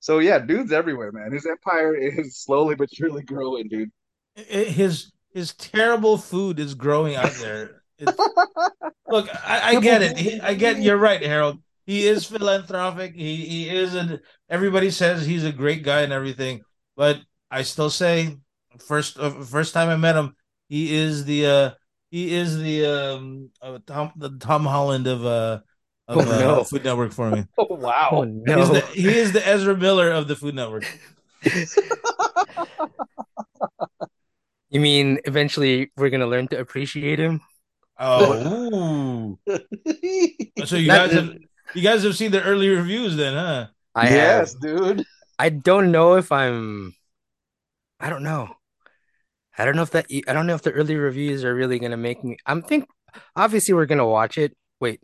[0.00, 1.32] So yeah, dude's everywhere, man.
[1.32, 3.90] His empire is slowly but surely growing, dude.
[4.36, 7.82] i- his his terrible food is growing out there.
[9.08, 10.42] Look, I, I get it.
[10.42, 11.58] I get you're right, Harold.
[11.84, 13.14] He is philanthropic.
[13.14, 16.62] He he is and everybody says he's a great guy and everything.
[16.96, 18.36] But I still say
[18.78, 20.36] first uh, first time I met him,
[20.68, 21.70] he is the uh
[22.10, 25.60] he is the um uh, Tom the Tom Holland of uh
[26.08, 26.64] of Oh, uh, no.
[26.64, 27.46] Food Network for me.
[27.58, 28.22] Oh Oh wow.
[28.22, 28.64] He's no.
[28.74, 30.84] the, he is the Ezra Miller of the Food Network.
[34.72, 37.42] You mean eventually we're gonna learn to appreciate him?
[38.00, 39.38] Oh,
[40.64, 41.36] so you guys have
[41.74, 43.66] you guys have seen the early reviews then, huh?
[43.94, 44.60] I yes, have.
[44.60, 45.04] dude.
[45.38, 46.94] I don't know if I'm.
[48.00, 48.54] I don't know.
[49.56, 50.06] I don't know if that.
[50.26, 52.36] I don't know if the early reviews are really gonna make me.
[52.46, 52.88] I'm think.
[53.36, 54.56] Obviously, we're gonna watch it.
[54.80, 55.00] Wait,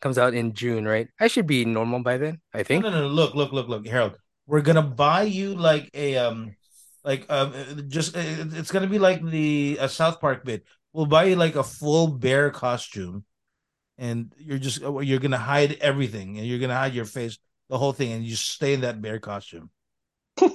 [0.00, 1.08] comes out in June, right?
[1.20, 2.40] I should be normal by then.
[2.52, 2.82] I think.
[2.82, 3.06] no, no.
[3.06, 4.18] Look, look, look, look, Harold.
[4.46, 6.56] We're gonna buy you like a um,
[7.04, 10.64] like um, uh, just it's gonna be like the a South Park bit.
[10.92, 13.24] We'll buy you like a full bear costume,
[13.98, 17.78] and you're just uh, you're gonna hide everything, and you're gonna hide your face, the
[17.78, 19.70] whole thing, and you stay in that bear costume.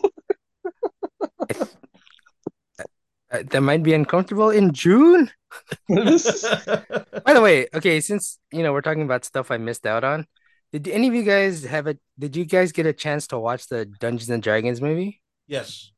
[3.31, 5.29] Uh, that might be uncomfortable in June.
[5.87, 10.25] By the way, okay, since you know we're talking about stuff I missed out on,
[10.73, 11.95] did any of you guys have a?
[12.17, 15.21] Did you guys get a chance to watch the Dungeons and Dragons movie?
[15.47, 15.91] yes,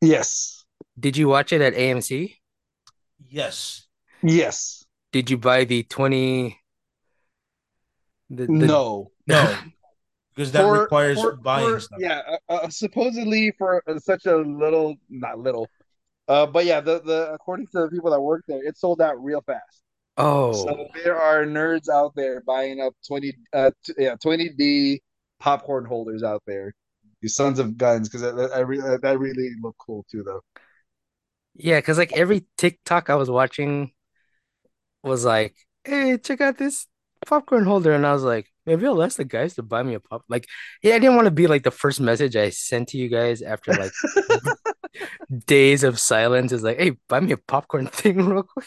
[0.00, 0.64] Yes.
[0.98, 2.34] Did you watch it at AMC?
[3.28, 3.86] yes.
[4.20, 4.84] Yes.
[5.12, 6.58] Did you buy the 20
[8.36, 9.10] the, the No.
[9.26, 9.56] No,
[10.34, 11.98] because that For- requires for- buying for- stuff.
[12.00, 15.68] Yeah, uh, uh, supposedly for uh, such a little, not little,
[16.28, 19.22] uh, but yeah, the the according to the people that work there, it sold out
[19.22, 19.82] real fast.
[20.18, 25.00] Oh, So there are nerds out there buying up twenty, uh, t- yeah, twenty D
[25.40, 26.74] popcorn holders out there.
[27.20, 30.40] You sons of guns, because I, I really that really looked cool too, though.
[31.54, 33.92] yeah, because like every TikTok I was watching
[35.04, 36.86] was like, hey, check out this
[37.26, 37.92] popcorn holder.
[37.92, 40.24] And I was like, maybe I'll ask the guys to buy me a pop.
[40.28, 40.46] Like,
[40.82, 43.42] yeah, I didn't want to be like the first message I sent to you guys
[43.42, 43.92] after like
[45.46, 48.66] days of silence is like, hey, buy me a popcorn thing real quick.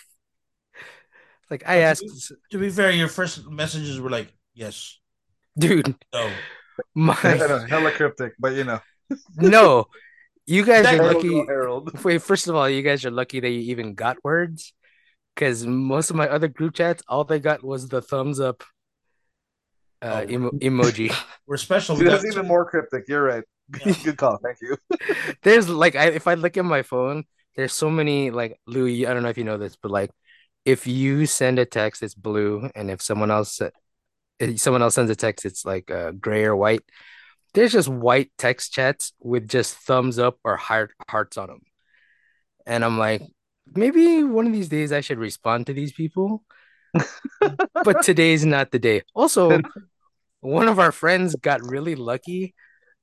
[1.50, 2.04] Like I asked,
[2.52, 4.98] To be fair, your first messages were like, "Yes,
[5.58, 6.32] dude, no."
[6.94, 8.80] my hella cryptic, but you know,
[9.36, 9.86] no,
[10.46, 11.30] you guys are lucky.
[11.30, 14.74] go Wait, first of all, you guys are lucky that you even got words,
[15.36, 18.64] because most of my other group chats, all they got was the thumbs up
[20.02, 20.30] uh, Oh.
[20.32, 21.14] emo emoji.
[21.48, 21.96] We're special.
[21.98, 23.06] We That's even more cryptic.
[23.08, 23.44] You're right.
[23.86, 23.94] Yeah.
[24.04, 24.38] Good call.
[24.38, 24.78] Thank you.
[25.44, 27.24] There's like, I, if I look at my phone,
[27.56, 29.08] there's so many like Lewis.
[29.08, 30.12] I don't know if you know this, but like,
[30.66, 33.62] if you send a text, it's blue, and if someone else
[34.40, 36.82] if someone else sends a text, it's like uh, gray or white.
[37.54, 41.62] There's just white text chats with just thumbs up or heart hearts on them,
[42.66, 43.22] and I'm like,
[43.74, 46.44] maybe one of these days I should respond to these people.
[47.84, 49.02] but today's not the day.
[49.14, 49.60] Also,
[50.42, 52.54] one of our friends got really lucky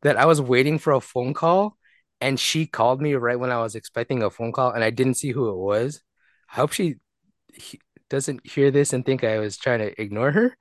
[0.03, 1.77] that I was waiting for a phone call
[2.20, 5.14] and she called me right when I was expecting a phone call and I didn't
[5.14, 6.03] see who it was.
[6.51, 6.96] I hope she
[7.53, 10.57] he, doesn't hear this and think I was trying to ignore her.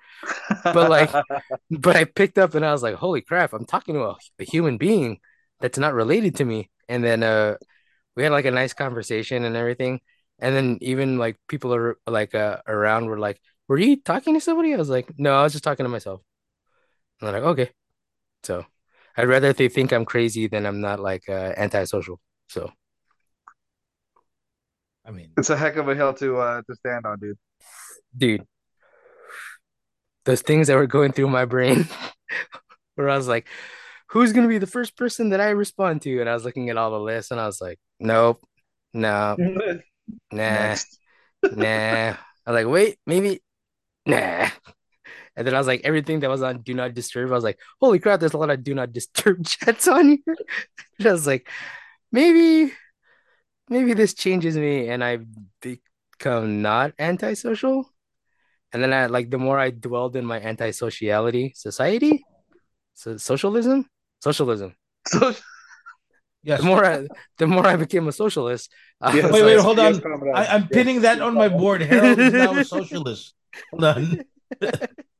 [0.63, 1.11] But, like,
[1.69, 4.43] But I picked up and I was like, holy crap, I'm talking to a, a
[4.43, 5.19] human being
[5.59, 6.69] that's not related to me.
[6.87, 7.55] And then uh
[8.15, 10.01] we had like a nice conversation and everything.
[10.39, 14.41] And then even like people are like uh around were like, were you talking to
[14.41, 14.73] somebody?
[14.73, 16.21] I was like, no, I was just talking to myself.
[17.19, 17.71] And they're like, okay.
[18.43, 18.65] So
[19.17, 22.19] I'd rather they think I'm crazy than I'm not like uh antisocial.
[22.49, 22.71] So
[25.05, 27.37] I mean, it's a heck of a hill to uh to stand on, dude.
[28.17, 28.45] dude,
[30.25, 31.87] those things that were going through my brain
[32.95, 33.47] where I was like,
[34.09, 36.19] who's gonna be the first person that I respond to?
[36.21, 38.43] And I was looking at all the lists, and I was like, nope,
[38.93, 39.35] no,
[40.31, 40.99] nah, Next.
[41.43, 42.15] nah.
[42.45, 43.41] I was like, wait, maybe,
[44.05, 44.49] nah.
[45.35, 47.59] And then I was like, everything that was on Do Not Disturb, I was like,
[47.79, 50.35] holy crap, there's a lot of Do Not Disturb chats on here.
[50.99, 51.47] And I was like,
[52.11, 52.73] maybe,
[53.69, 55.19] maybe this changes me and I
[55.61, 57.89] become not antisocial.
[58.73, 62.23] And then I like the more I dwelled in my antisociality society,
[62.93, 63.87] so socialism,
[64.21, 64.75] socialism.
[65.07, 65.33] So,
[66.43, 66.59] Yes.
[66.61, 68.71] The more I, the more I became a socialist.
[68.99, 70.01] I Yes, was Wait, wait, like- hold yes, on.
[70.01, 70.35] comrade.
[70.35, 70.69] I, I'm Yes.
[70.71, 71.81] pinning that on my board.
[71.81, 73.33] Harold is now a socialist.
[73.71, 74.21] Hold on.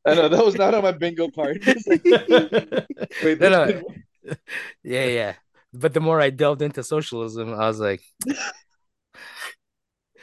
[0.04, 1.62] I know that was not on my bingo card.
[3.24, 3.82] Wait, No, no.
[4.84, 5.34] Yeah, yeah.
[5.74, 8.02] But the more I delved into socialism, I was like,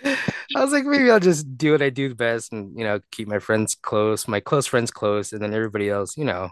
[0.05, 3.29] I was like, maybe I'll just do what I do best and, you know, keep
[3.29, 6.51] my friends close, my close friends close, and then everybody else, you know,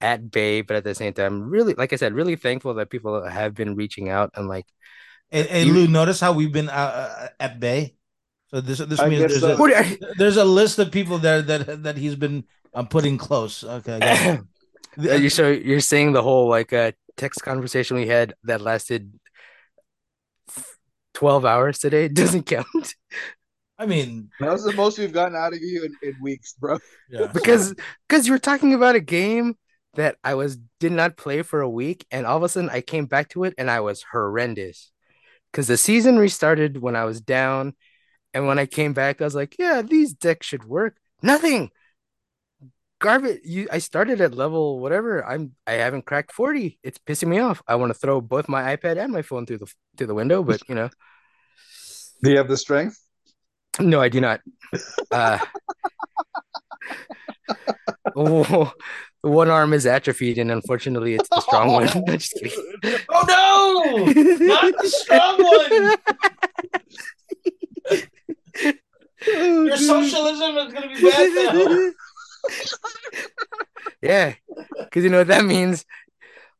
[0.00, 0.60] at bay.
[0.62, 3.74] But at the same time, really, like I said, really thankful that people have been
[3.74, 4.66] reaching out and like,
[5.30, 7.94] Hey, hey, You- Lou, notice how we've been uh, uh, at bay.
[8.48, 9.66] So this this I means there's so.
[9.66, 13.64] a, there's a list of people there that that he's been um, putting close.
[13.64, 14.40] Okay, got.
[14.98, 19.12] Uh, you so you're saying the whole like uh text conversation we had that lasted
[21.12, 22.94] 12 hours today doesn't count
[23.78, 26.78] I mean, that was the most we've gotten out of you in, in weeks, bro.
[27.10, 27.26] yeah.
[27.26, 27.74] because
[28.08, 29.54] because you were talking about a game
[29.96, 32.80] that I was did not play for a week and all of a sudden I
[32.80, 34.90] came back to it and I was horrendous.
[35.50, 37.74] Because the season restarted when I was down
[38.32, 40.96] and when I came back I was like yeah these decks should work.
[41.22, 41.70] Nothing!
[42.98, 47.38] Garbage you I started at level whatever I'm I haven't cracked 40 it's pissing me
[47.38, 47.62] off.
[47.66, 50.42] I want to throw both my iPad and my phone through the through the window
[50.42, 50.90] but you know.
[52.22, 52.98] Do you have the strength?
[53.78, 54.40] no I do not.
[55.10, 55.38] Uh
[58.16, 58.72] oh,
[59.26, 61.86] one arm is atrophied and unfortunately it's the strong one
[62.18, 64.12] just kidding Oh no,
[64.46, 65.96] not the strong one.
[69.26, 71.90] Your socialism is gonna be bad now.
[74.02, 74.34] yeah,
[74.78, 75.84] because you know what that means.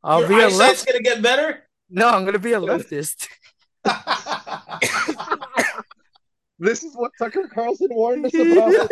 [0.03, 0.87] I'll Your be a eyesight's left.
[0.87, 1.63] gonna get better.
[1.91, 3.29] No, I'm gonna be a leftist.
[6.59, 8.91] This is what Tucker Carlson warned us about.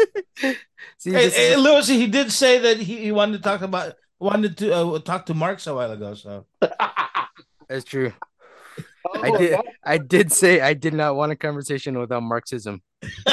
[0.98, 3.94] See, hey, hey, is- Lewis, he did say that he, he wanted to talk about
[4.18, 6.14] wanted to uh, talk to Marx a while ago.
[6.14, 6.46] So
[7.68, 8.12] that's true.
[9.06, 9.52] Oh, I did.
[9.52, 12.82] that- I did say I did not want a conversation without Marxism.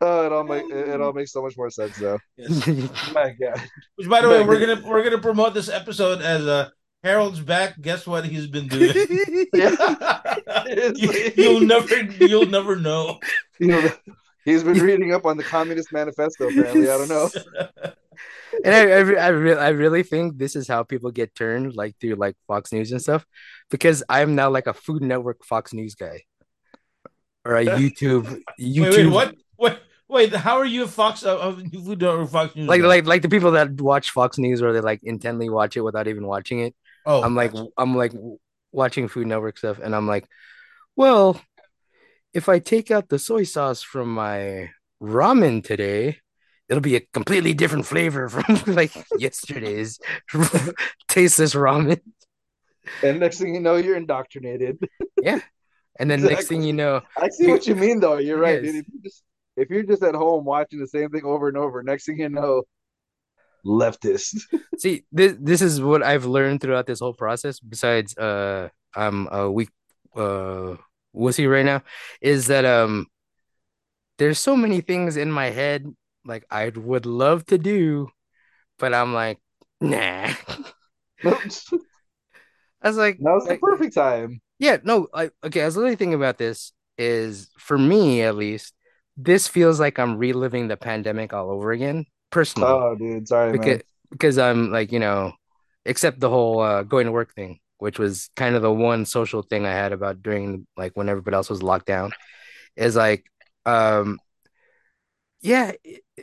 [0.00, 2.18] oh, it all make it, it all makes so much more sense though.
[2.36, 2.66] Yes.
[3.12, 3.60] My God.
[3.96, 6.70] Which, by the way, we're gonna we're gonna promote this episode as uh,
[7.04, 7.78] Harold's back.
[7.82, 8.94] Guess what he's been doing?
[10.96, 13.20] you, you'll never you'll never know.
[13.58, 13.90] You know,
[14.46, 16.48] he's been reading up on the Communist Manifesto.
[16.48, 17.28] Apparently, I don't know.
[18.64, 21.94] and I, I, I, re- I really think this is how people get turned, like
[22.00, 23.26] through like Fox News and stuff,
[23.70, 26.22] because I'm now like a Food Network Fox News guy,
[27.44, 28.80] or a YouTube YouTube.
[28.80, 29.34] Wait, wait, what?
[29.58, 30.34] Wait, wait.
[30.34, 31.22] How are you a Fox?
[31.22, 32.66] Uh, uh, Food Network Fox News?
[32.66, 32.86] Like guy?
[32.86, 36.08] like like the people that watch Fox News or they like intently watch it without
[36.08, 36.74] even watching it.
[37.06, 38.12] Oh, I'm like I'm like
[38.72, 40.26] watching Food Network stuff, and I'm like,
[40.96, 41.40] well,
[42.32, 44.70] if I take out the soy sauce from my
[45.02, 46.18] ramen today,
[46.68, 49.98] it'll be a completely different flavor from like yesterday's
[51.08, 52.00] tasteless ramen.
[53.02, 54.78] And next thing you know, you're indoctrinated.
[55.22, 55.40] Yeah.
[55.98, 58.18] And then next thing you know, I see what you mean, though.
[58.18, 58.72] You're right, Yes.
[58.72, 58.84] dude.
[58.84, 59.22] If you just
[59.56, 62.28] if you're just at home watching the same thing over and over, next thing you
[62.28, 62.64] know,
[63.64, 64.40] leftist.
[64.78, 67.60] see this this is what I've learned throughout this whole process.
[67.60, 69.70] Besides, uh, I'm a weak
[70.16, 70.76] uh
[71.14, 71.82] wussy right now.
[72.20, 73.06] Is that um,
[74.18, 75.86] there's so many things in my head
[76.24, 78.08] like I would love to do,
[78.78, 79.38] but I'm like,
[79.80, 80.32] nah.
[81.24, 84.40] I was like, the like, perfect time.
[84.58, 85.62] yeah, no, like, okay.
[85.62, 86.72] I was literally thinking about this.
[86.96, 88.72] Is for me at least,
[89.16, 92.68] this feels like I'm reliving the pandemic all over again, personally.
[92.68, 93.82] Oh, dude, sorry, because man.
[94.10, 95.32] because I'm like you know,
[95.86, 99.42] except the whole uh, going to work thing, which was kind of the one social
[99.42, 102.12] thing I had about during like when everybody else was locked down,
[102.76, 103.24] is like,
[103.64, 104.18] um,
[105.40, 105.72] yeah,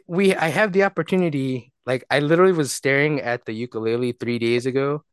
[0.05, 1.71] we I have the opportunity.
[1.85, 5.03] Like I literally was staring at the ukulele three days ago,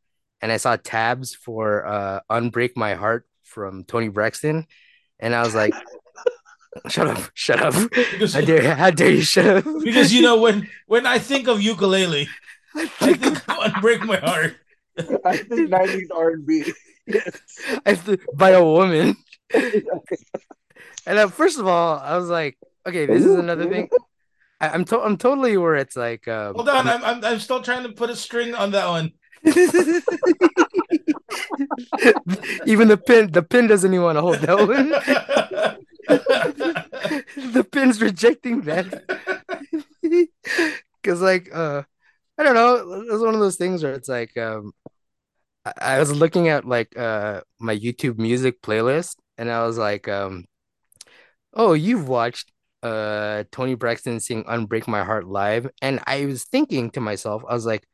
[0.41, 4.67] and I saw tabs for uh "Unbreak My Heart" from Toni Braxton,
[5.17, 5.73] and I was like,
[6.87, 7.73] "Shut up, shut up!
[7.91, 11.47] because, How dare, how dare you shut up?" because you know when when I think
[11.47, 12.29] of ukulele,
[12.75, 14.55] I think, I think think of break my heart.
[15.25, 16.73] I think '90s R&B.
[17.07, 17.41] Yes.
[18.35, 19.15] By a woman.
[21.07, 23.89] And uh, first of all, I was like, okay, this is another thing.
[24.61, 27.61] I, I'm to- I'm totally where it's like um, Hold on, I'm, I'm I'm still
[27.61, 29.13] trying to put a string on that one.
[32.65, 35.75] even the pin the pin doesn't even want to hold that one.
[37.53, 38.87] the pin's rejecting that.
[41.01, 41.83] Because like uh
[42.37, 43.01] I don't know.
[43.01, 44.73] It was one of those things where it's like um
[45.65, 50.07] I, I was looking at like uh my YouTube music playlist and I was like
[50.07, 50.45] um
[51.53, 52.51] oh you've watched
[52.83, 55.69] uh Toni Braxton sing Unbreak My Heart live?
[55.81, 57.87] And I was thinking to myself I was like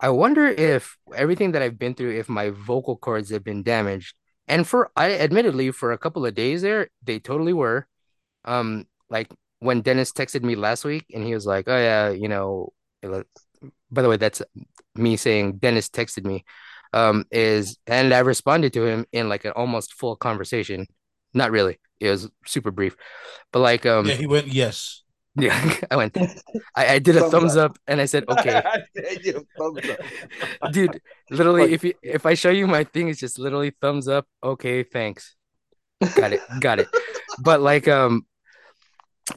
[0.00, 4.14] I wonder if everything that I've been through if my vocal cords have been damaged
[4.52, 7.86] and for I admittedly for a couple of days there they totally were
[8.44, 9.28] um, like
[9.60, 12.72] when Dennis texted me last week and he was like, "Oh yeah, you know."
[13.90, 14.42] By the way, that's
[14.94, 16.44] me saying Dennis texted me.
[16.92, 20.86] Um, is and I responded to him in like an almost full conversation.
[21.32, 21.78] Not really.
[22.00, 22.96] It was super brief,
[23.52, 25.01] but like um, yeah, he went yes.
[25.36, 26.16] Yeah, I went.
[26.76, 27.72] I, I did a Thumbs thumbs up.
[27.72, 28.62] up and I said, "Okay."
[29.24, 30.72] Yeah, thumbs up.
[30.72, 34.08] dude literally Like- if you if i show you my thing it's just literally thumbs
[34.08, 35.34] up okay thanks
[36.16, 36.88] got it got it
[37.40, 38.26] but like um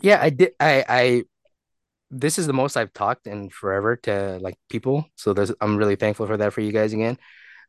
[0.02, 1.24] yeah i did i i
[2.12, 5.96] this is the most i've talked in forever to like people so there's i'm really
[5.96, 7.18] thankful for that for you guys again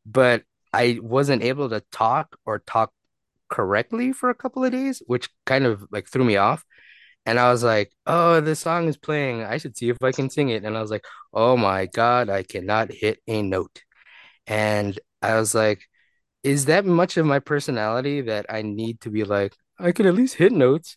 [0.05, 2.93] but i wasn't able to talk or talk
[3.49, 6.65] correctly for a couple of days which kind of like threw me off
[7.27, 9.43] and I was like, oh, this song is playing.
[9.43, 10.65] I should see if I can sing it.
[10.65, 11.05] And I was like,
[11.35, 13.83] oh my God, I cannot hit a note.
[14.47, 15.83] And I was like,
[16.45, 20.15] is that much of my personality that I need to be like, I could at
[20.15, 20.97] least hit notes?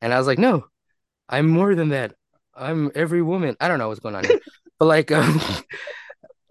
[0.00, 0.66] And I was like, no,
[1.28, 2.14] I'm more than that.
[2.54, 3.56] I'm every woman.
[3.60, 4.40] I don't know what's going on here.
[4.76, 5.40] But like, um,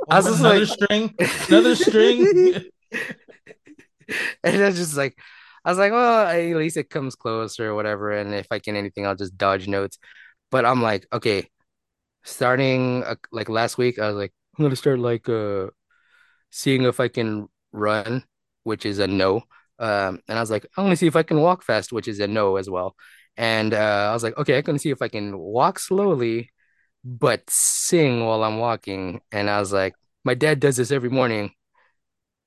[0.09, 1.13] I was another like- string,
[1.49, 2.25] another string.
[4.43, 5.17] and it's just like
[5.65, 8.11] I was like, well, at least it comes close or whatever.
[8.11, 9.97] And if I can anything, I'll just dodge notes.
[10.51, 11.49] But I'm like, okay,
[12.23, 15.67] starting uh, like last week, I was like, I'm gonna start like uh
[16.51, 18.23] seeing if I can run,
[18.63, 19.43] which is a no.
[19.79, 22.19] Um, and I was like, I'm gonna see if I can walk fast, which is
[22.19, 22.95] a no as well.
[23.37, 26.51] And uh, I was like, okay, I can see if I can walk slowly,
[27.03, 29.21] but sing while I'm walking.
[29.31, 29.95] And I was like,
[30.25, 31.51] my dad does this every morning.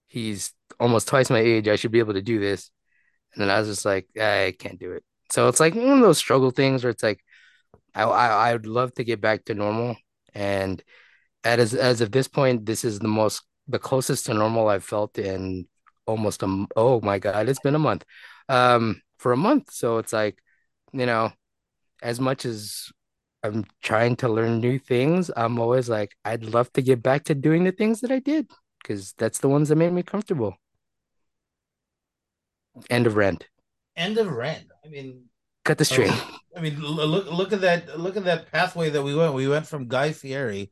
[0.09, 1.69] He's almost twice my age.
[1.69, 2.71] I should be able to do this.
[3.37, 5.05] And then I was just like, I can't do it.
[5.31, 7.21] So it's like one of those struggle things where it's like,
[7.95, 9.97] I I I'd love to get back to normal.
[10.35, 10.83] And
[11.45, 15.19] as as of this point, this is the most the closest to normal I've felt
[15.19, 15.67] in
[16.07, 18.05] almost a, oh my God, it's been a month.
[18.49, 19.73] Um, for a month.
[19.73, 20.39] So it's like,
[20.93, 21.33] you know,
[22.03, 22.93] as much as
[23.43, 27.35] I'm trying to learn new things, I'm always like, I'd love to get back to
[27.35, 28.51] doing the things that I did
[28.83, 30.57] because that's the ones that made me comfortable.
[32.91, 33.47] End of rent.
[33.97, 34.67] End of rent.
[34.85, 35.25] I mean,
[35.65, 36.13] Cut the string.
[36.57, 39.35] I mean, look look at that look at that pathway that we went.
[39.35, 40.71] We went from Guy Fieri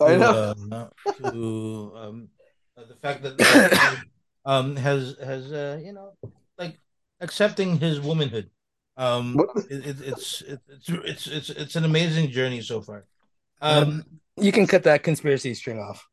[0.00, 0.54] I to, know.
[0.70, 2.28] uh, to um,
[2.76, 4.04] uh, the fact that
[4.44, 6.12] um has has uh, you know
[6.58, 6.78] like
[7.20, 8.50] accepting his womanhood.
[8.98, 9.40] Um,
[9.70, 13.06] it, it, it's it, it's it's it's it's an amazing journey so far.
[13.62, 14.04] Um,
[14.36, 16.06] You can cut that conspiracy string off,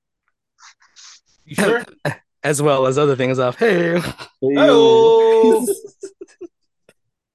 [1.43, 1.83] you sure?
[2.43, 3.57] as well as other things off.
[3.57, 3.99] Hey,
[4.41, 5.61] Hello.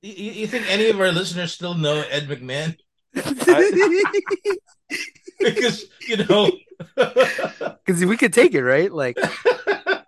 [0.02, 2.76] you, you you think any of our listeners still know Ed McMahon?
[5.38, 6.50] Because you know.
[6.96, 8.90] because we could take it, right?
[8.92, 9.18] Like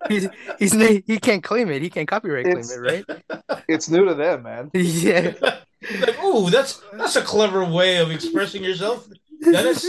[0.09, 0.27] he's
[0.59, 1.83] he's he can't claim it.
[1.83, 3.63] He can't copyright claim It's- it, right?
[3.69, 4.71] It's new to them, man.
[4.73, 5.35] Yeah.
[5.43, 9.07] like, oh, that's that's a clever way of expressing yourself,
[9.43, 9.85] Dennis.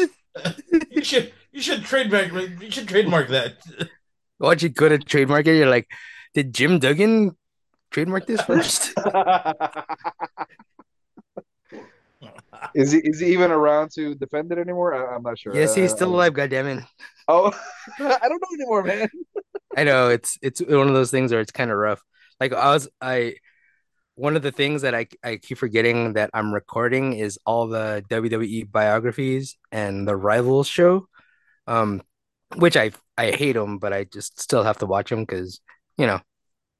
[0.92, 2.32] you should you should trademark
[2.62, 3.58] you should trademark that.
[4.40, 5.88] Once you go to trademark it, you're like,
[6.34, 7.36] did Jim Duggan
[7.92, 8.94] trademark this first?
[12.74, 14.94] is he is he even around to defend it anymore?
[14.94, 15.56] I, I'm not sure.
[15.56, 16.34] yes, he's Uh, still alive.
[16.34, 16.86] goddammit.
[17.28, 17.52] Oh,
[18.00, 19.10] I don't know anymore, man.
[19.78, 22.02] I know it's it's one of those things where it's kind of rough.
[22.40, 23.36] Like I was I
[24.16, 28.04] one of the things that I I keep forgetting that I'm recording is all the
[28.10, 31.08] WWE biographies and the Rivals show,
[31.68, 32.02] um,
[32.56, 35.62] which I I hate them, but I just still have to watch them because
[35.98, 36.22] you know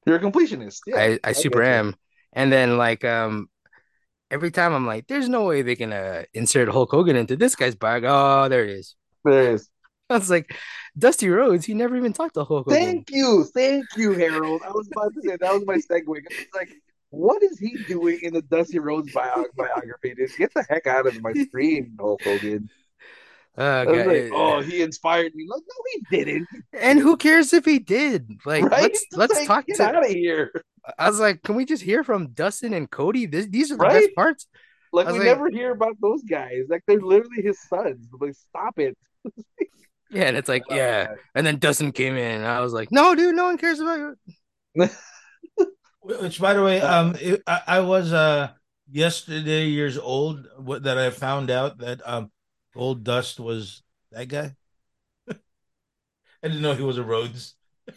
[0.06, 0.82] You're a completionist.
[0.88, 1.96] Yeah, I I super am.
[2.34, 3.50] And then like um
[4.32, 7.56] every time I'm like, there's no way they can uh, insert Hulk Hogan into this
[7.56, 8.04] guy's bag.
[8.06, 8.96] Oh, there it is.
[9.26, 9.70] There it is.
[10.10, 10.56] I was like,
[10.98, 12.84] Dusty Rhodes, he never even talked to Hulk Hogan.
[12.84, 14.62] Thank you, thank you, Harold.
[14.66, 16.06] I was about to say that was my segue.
[16.30, 16.70] It's like,
[17.12, 20.16] what is he doing in the Dusty Rhodes bio- biography?
[20.16, 22.70] Dude, get the heck out of my screen, Hulk Hogan.
[23.62, 25.46] Oh, I was like, oh, he inspired me.
[25.50, 26.48] Like, no, he didn't.
[26.74, 28.40] And who cares if he did?
[28.46, 28.84] Like, Right?
[28.84, 29.84] let's let's like, talk Get to.
[29.84, 30.52] out of here.
[30.98, 33.26] I was like, can we just hear from Dustin and Cody?
[33.26, 34.04] This, these are the Right?
[34.06, 34.48] best parts.
[34.94, 36.64] Like we like- never hear about those guys.
[36.70, 38.08] Like they're literally his sons.
[38.20, 38.98] Like stop it.
[40.12, 41.14] Yeah, and it's like, yeah.
[41.36, 44.00] And then Dustin came in, and I was like, no, dude, no one cares about
[44.00, 44.16] you.
[46.02, 48.50] Which, by the way, um, it, I, I was uh
[48.90, 50.48] yesterday years old
[50.82, 52.32] that I found out that um
[52.76, 54.56] Goldust was that guy.
[55.30, 55.36] I
[56.44, 57.56] didn't know he was a Rhodes.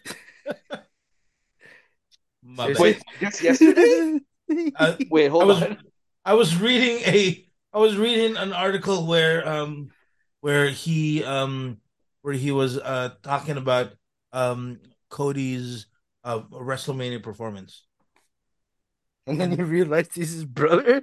[2.42, 2.78] My bad.
[2.78, 4.18] Wait, just yesterday?
[4.76, 5.78] I, Wait, hold I was- on.
[6.24, 9.90] I was reading a I was reading an article where um
[10.40, 11.78] where he um
[12.22, 13.92] where he was uh talking about
[14.32, 14.78] um
[15.10, 15.86] Cody's
[16.22, 17.82] uh WrestleMania performance.
[19.26, 21.02] and then you realized he's his brother.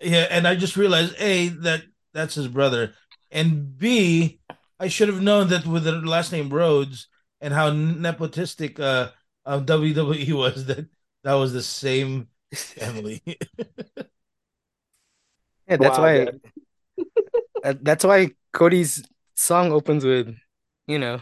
[0.00, 1.82] Yeah, and I just realized A that
[2.12, 2.94] that's his brother,
[3.30, 4.40] and B
[4.78, 7.08] I should have known that with the last name Rhodes
[7.40, 9.10] and how nepotistic uh,
[9.46, 10.86] uh WWE was that
[11.24, 13.22] that was the same family.
[15.68, 16.26] Yeah, that's Wow, why.
[16.26, 16.40] man.
[17.62, 19.02] uh, that's why Cody's
[19.34, 20.34] song opens with,
[20.86, 21.20] you know,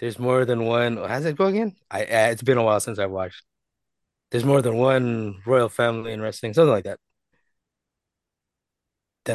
[0.00, 0.96] there's more than one.
[0.96, 1.76] How's it go again?
[1.90, 3.42] I uh, it's been a while since I've watched.
[4.30, 7.00] There's more than one royal family in wrestling, something like that.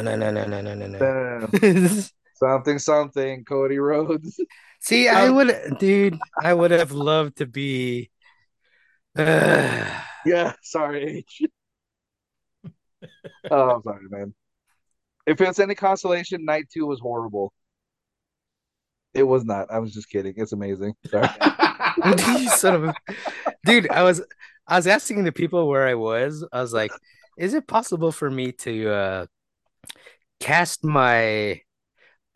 [0.04, 1.48] Dun-dun-dun-dun-dun-dun-dun.
[1.50, 2.02] Damn.
[2.34, 3.44] something, something.
[3.44, 4.40] Cody Rhodes.
[4.80, 8.10] See, I would, dude, I would have loved to be.
[9.16, 9.84] Uh,
[10.26, 11.42] Yeah, sorry, H.
[13.48, 14.34] oh, I'm sorry, man.
[15.24, 17.52] If it's any consolation, night two was horrible.
[19.14, 19.70] It was not.
[19.70, 20.34] I was just kidding.
[20.36, 20.94] It's amazing.
[21.08, 21.28] Sorry.
[22.48, 22.94] son of a
[23.64, 24.22] dude i was
[24.66, 26.90] i was asking the people where i was i was like
[27.38, 29.26] is it possible for me to uh
[30.40, 31.60] cast my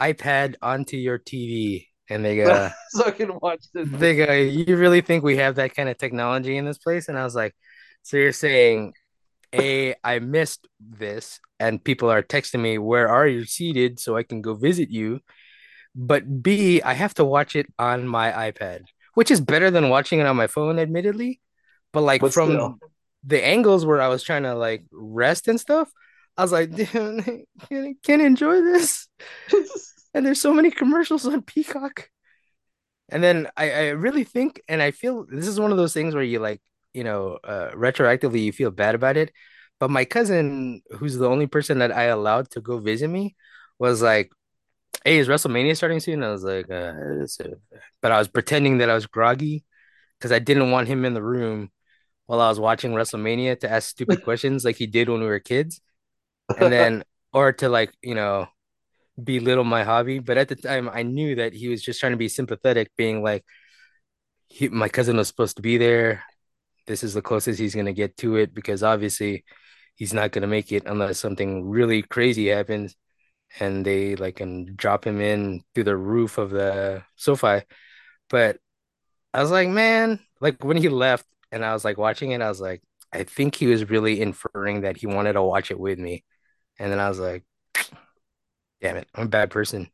[0.00, 3.88] ipad onto your tv and they go so I can watch this.
[3.90, 7.18] they go you really think we have that kind of technology in this place and
[7.18, 7.54] i was like
[8.02, 8.94] so you're saying
[9.54, 14.22] a i missed this and people are texting me where are you seated so i
[14.22, 15.20] can go visit you
[15.94, 18.82] but b i have to watch it on my ipad
[19.14, 21.40] which is better than watching it on my phone admittedly
[21.92, 22.78] but like But from still.
[23.24, 25.90] the angles where i was trying to like rest and stuff
[26.36, 27.20] i was like damn
[27.68, 29.08] can can't enjoy this.
[30.12, 32.10] And there's so many commercials on peacock.
[33.10, 36.14] And then I, I really think and i feel this is one of those things
[36.14, 36.60] where you like
[36.94, 39.32] you know uh, retroactively you feel bad about it.
[39.78, 43.36] But my cousin who's the only person that i allowed to go visit me
[43.78, 44.30] was like
[45.04, 46.22] hey is wrestlemania starting soon?
[46.22, 46.94] I was like uh,
[47.44, 47.54] uh,
[48.02, 49.64] but i was pretending that i was groggy
[50.18, 51.70] because i didn't want him in the room
[52.26, 55.40] while i was watching wrestlemania to ask stupid questions like he did when we were
[55.40, 55.80] kids
[56.56, 58.46] and then or to like you know
[59.22, 62.18] belittle my hobby but at the time i knew that he was just trying to
[62.18, 63.44] be sympathetic being like
[64.48, 66.22] he, my cousin was supposed to be there
[66.86, 69.44] this is the closest he's going to get to it because obviously
[69.94, 72.96] he's not going to make it unless something really crazy happens
[73.58, 77.62] and they like can drop him in through the roof of the SoFi.
[78.28, 78.58] But
[79.34, 82.48] I was like, man, like when he left and I was like watching it, I
[82.48, 82.82] was like,
[83.12, 86.24] I think he was really inferring that he wanted to watch it with me.
[86.80, 87.44] And then I was like,
[88.80, 89.88] damn it, I'm a bad person.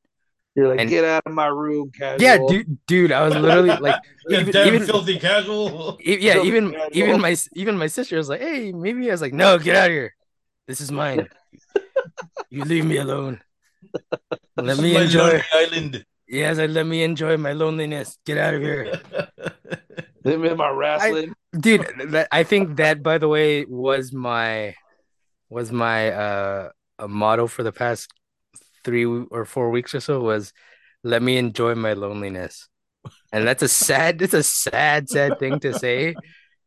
[0.55, 2.23] You're like, And- get out of my room, casual.
[2.23, 5.99] Yeah, dude, dude, I was literally like, even, Damn even filthy casual.
[6.01, 6.91] E- yeah, Filthy even casual.
[6.97, 9.87] even my even my sister was like, "Hey, maybe." I was like, "No, get out
[9.87, 10.15] of here.
[10.67, 11.29] This is mine.
[12.49, 13.41] you leave me alone.
[14.57, 16.05] Let This me enjoy." lonely island.
[16.29, 18.17] Yes, I let me enjoy my loneliness.
[18.25, 18.99] Get out of here,
[20.23, 21.35] Them in my wrestling.
[21.59, 21.87] dude.
[22.13, 24.75] That I think that, by the way, was my
[25.49, 28.11] was my uh a motto for the past
[28.85, 30.53] three or four weeks or so was,
[31.05, 32.69] "Let me enjoy my loneliness."
[33.33, 36.19] And that's a sad, it's a sad, sad thing to say.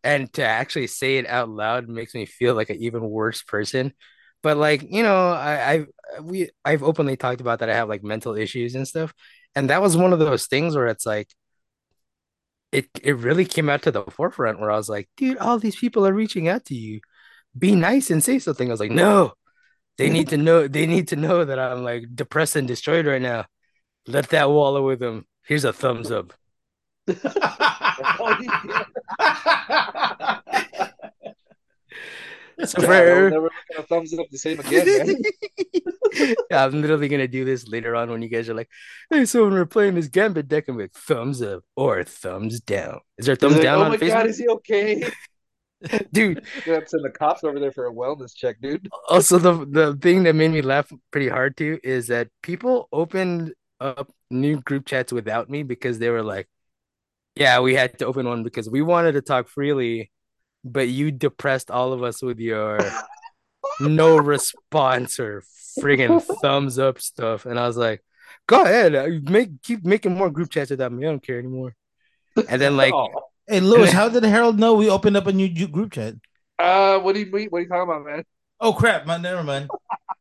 [0.04, 3.94] And to actually say it out loud makes me feel like an even worse person.
[4.44, 5.88] But like, you know, I, I've
[6.24, 9.14] we I've openly talked about that I have like mental issues and stuff.
[9.56, 11.30] And that was one of those things where it's like
[12.72, 15.76] it it really came out to the forefront where I was like, dude, all these
[15.76, 17.02] people are reaching out to you.
[17.58, 18.70] Be nice and say something.
[18.70, 19.34] I was like, no,
[19.98, 23.22] they need to know, they need to know that I'm like depressed and destroyed right
[23.22, 23.46] now.
[24.08, 25.26] Let that wallow with them.
[25.46, 26.34] Here's a thumbs up.
[32.66, 35.16] So for- never a thumbs up the same again,
[36.52, 38.70] yeah, I'm literally gonna do this later on when you guys are like,
[39.10, 43.00] "Hey, so when we're playing this Gambit deck, I'm like thumbs up or thumbs down."
[43.18, 45.10] Is there thumbs down oh on my Facebook, god, is he okay?
[46.12, 46.46] dude?
[46.66, 48.88] You have to send the cops over there for a wellness check, dude.
[48.92, 52.88] Oh, also, the the thing that made me laugh pretty hard too is that people
[52.92, 56.48] opened up new group chats without me because they were like,
[57.36, 60.12] "Yeah, we had to open one because we wanted to talk freely,
[60.64, 62.80] but you depressed all of us with your
[63.82, 65.44] no response or
[65.80, 67.46] friggin' thumbs up stuff.
[67.46, 68.04] And I was like,
[68.48, 68.94] go ahead,
[69.30, 71.06] make keep making more group chats without me.
[71.06, 71.76] I don't care anymore.
[72.50, 73.29] And then like Oh.
[73.50, 76.14] Hey, Lewis, how did Harold know we opened up a new group chat?
[76.60, 78.24] Uh, what do you what are you talking about, man?
[78.60, 79.70] Oh crap, man, never mind.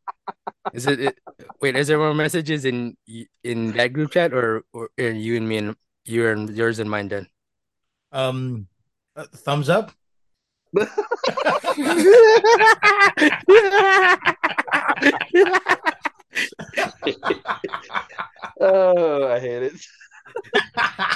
[0.72, 1.18] Is it, it?
[1.60, 2.96] Wait, is there more messages in
[3.44, 5.76] in that group chat, or or are you and me and
[6.06, 7.28] you and yours and mine done?
[8.12, 8.66] Um,
[9.14, 9.92] uh, thumbs up.
[18.60, 19.72] Oh, I hate it.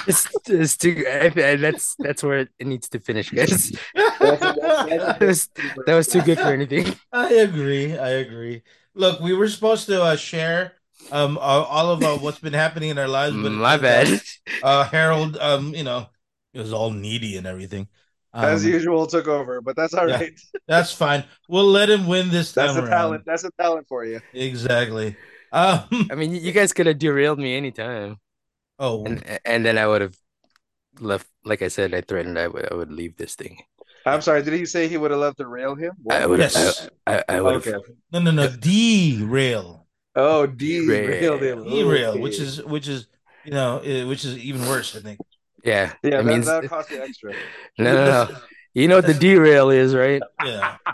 [0.07, 1.05] It's, it's too.
[1.07, 3.71] I- I- That's that's where it needs to finish, guys.
[4.23, 5.49] That was,
[5.85, 6.93] that was too good for anything.
[7.11, 7.97] I agree.
[7.97, 8.63] I agree.
[8.95, 10.73] Look, we were supposed to uh, share
[11.11, 14.21] um uh, all of uh, what's been happening in our lives, but My bad.
[14.61, 16.07] Uh, Harold, um, you know,
[16.53, 17.87] it was all needy and everything.
[18.33, 20.15] Um, As usual, took over, but that's all yeah.
[20.17, 20.39] right.
[20.67, 21.23] That's fine.
[21.49, 22.67] We'll let him win this time.
[22.67, 22.97] That's time a around.
[22.97, 23.23] talent.
[23.25, 24.21] That's a talent for you.
[24.33, 25.15] Exactly.
[25.51, 25.83] Um.
[26.11, 28.17] I mean, you guys could have derailed me anytime,
[28.79, 30.17] Oh, and and then I would have
[30.99, 31.27] left.
[31.45, 33.57] Like I said, I threatened I would I would leave this thing.
[34.05, 34.43] I'm sorry.
[34.43, 35.93] Did he say he would have loved to rail him?
[36.09, 36.51] I would have.
[36.51, 36.89] Yes.
[37.07, 37.67] I, I, I would have.
[37.67, 37.93] Okay.
[38.11, 38.47] no, no, no.
[38.49, 39.87] Derail.
[40.15, 41.39] Oh, D Derail.
[41.39, 41.63] railed him.
[41.63, 43.07] Derail, which is which is
[43.45, 44.95] you know eh, which is even worse.
[44.95, 45.19] I think.
[45.63, 45.93] Yeah.
[46.03, 47.33] yeah, It that, means that'll cost you extra.
[47.77, 48.37] no, no, no.
[48.73, 50.21] You know what the derail is, right?
[50.43, 50.77] Yeah.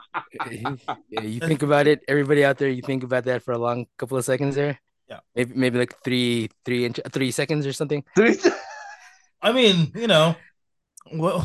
[1.09, 3.87] Yeah, you think about it, everybody out there, you think about that for a long
[3.97, 4.79] couple of seconds there.
[5.09, 5.19] Yeah.
[5.35, 8.03] Maybe maybe like three three inch three seconds or something.
[9.41, 10.35] I mean, you know,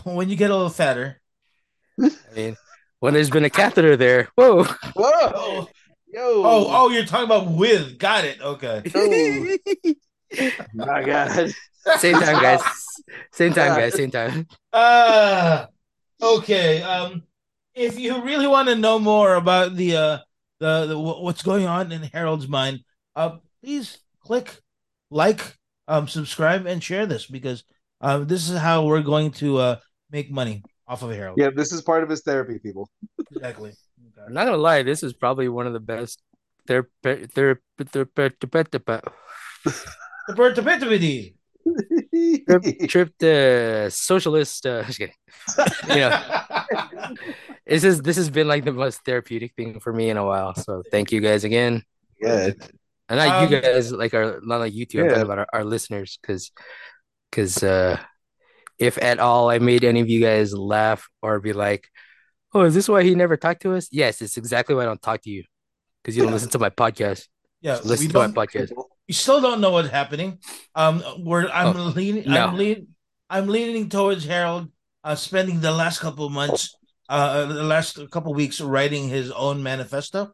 [0.05, 1.21] when you get a little fatter.
[2.01, 2.57] I mean,
[3.01, 4.65] when there's been a catheter there, whoa.
[4.65, 5.69] Whoa, Oh,
[6.13, 7.99] yo, oh, oh, you're talking about with.
[7.99, 8.41] Got it.
[8.41, 8.83] Okay.
[10.75, 11.53] my God.
[11.99, 12.63] Same time, guys.
[13.33, 13.95] Same time, guys.
[13.95, 14.47] Same time.
[14.73, 15.67] Uh
[16.21, 16.83] okay.
[16.83, 17.23] Um
[17.75, 20.19] if you really want to know more about the uh
[20.61, 22.81] the, the what's going on in Harold's mind,
[23.15, 24.61] uh please click
[25.11, 25.41] like,
[25.89, 27.65] um subscribe and share this because
[28.01, 29.77] um this is how we're going to uh
[30.11, 31.39] make money off of Harold.
[31.39, 32.89] Yeah, this is part of his therapy, people.
[33.31, 33.73] Exactly.
[34.27, 36.23] I'm not gonna lie, this is probably one of the best
[36.67, 38.31] therapy therapy therapy
[40.27, 41.35] The bird to Pitivity.
[42.47, 45.15] trip trip to socialist uh just kidding.
[45.89, 46.13] You know,
[47.67, 50.55] this is this has been like the most therapeutic thing for me in a while.
[50.55, 51.83] So thank you guys again.
[52.21, 52.53] yeah.
[53.09, 55.01] And not you Um, guys, like our not like you two.
[55.01, 55.11] I'm Yeah.
[55.13, 56.53] talking about our, our listeners, because
[57.31, 57.99] because uh,
[58.79, 61.89] if at all I made any of you guys laugh or be like,
[62.55, 65.03] "Oh, is this why he never talked to us?" Yes, it's exactly why I don't
[65.03, 65.45] talk to you
[66.03, 67.29] because you don't listen to my podcast.
[67.61, 68.73] Yeah, listen to my podcast.
[69.09, 70.39] we still don't know what's happening.
[70.75, 72.25] Um, we're I'm Oh, leaning.
[72.29, 72.47] no.
[72.47, 72.89] I'm leaning.
[73.29, 74.71] I'm leaning towards Harold.
[75.05, 76.75] Uh, spending the last couple of months,
[77.11, 80.33] uh, the last couple of weeks writing his own manifesto.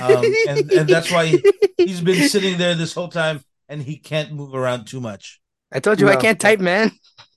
[0.00, 1.44] Um, and, and that's why he,
[1.76, 5.40] he's been sitting there this whole time, and he can't move around too much.
[5.72, 6.92] I told you I can't type, man.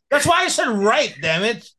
[0.09, 1.15] That's why I said right.
[1.21, 1.69] Damn it!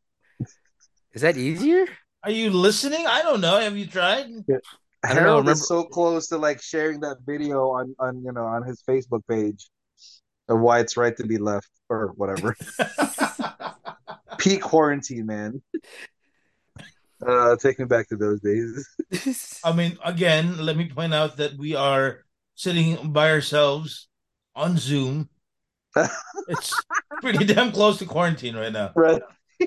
[1.12, 1.86] Is that easier?
[2.22, 3.06] Are you listening?
[3.06, 3.58] I don't know.
[3.58, 4.26] Have you tried?
[4.26, 4.60] I don't know,
[5.02, 8.64] Harold remember- is so close to like sharing that video on on you know on
[8.64, 9.68] his Facebook page
[10.48, 12.56] of why it's right to be left or whatever.
[14.38, 15.62] Peak quarantine, man.
[17.24, 19.60] Uh, take me back to those days.
[19.64, 24.08] I mean, again, let me point out that we are sitting by ourselves
[24.54, 25.28] on Zoom.
[26.48, 26.72] It's
[27.20, 28.92] pretty damn close to quarantine right now.
[28.94, 29.20] Right.
[29.60, 29.66] I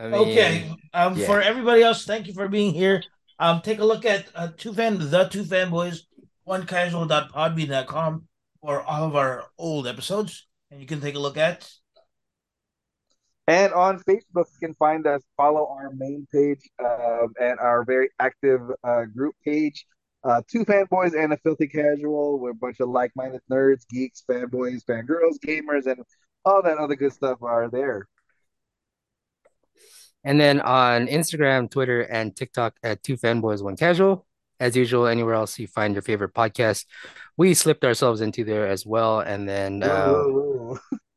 [0.00, 0.74] mean, Okay.
[0.94, 1.26] Um, yeah.
[1.26, 3.02] for everybody else, thank you for being here.
[3.38, 6.02] Um, take a look at uh, two fan the two fanboys
[6.44, 8.24] one casual.podbean.com
[8.60, 11.70] for all of our old episodes, and you can take a look at.
[13.48, 18.10] And on Facebook, you can find us, follow our main page um, and our very
[18.20, 19.84] active uh, group page.
[20.24, 22.38] Uh, two fanboys and a filthy casual.
[22.38, 26.04] We're a bunch of like-minded nerds, geeks, fanboys, fangirls, gamers, and
[26.44, 28.06] all that other good stuff are there.
[30.24, 34.24] And then on Instagram, Twitter, and TikTok at Two Fanboys One Casual.
[34.60, 36.84] As usual, anywhere else you find your favorite podcast,
[37.36, 39.18] we slipped ourselves into there as well.
[39.18, 40.98] And then, uh, Whoa, whoa, whoa.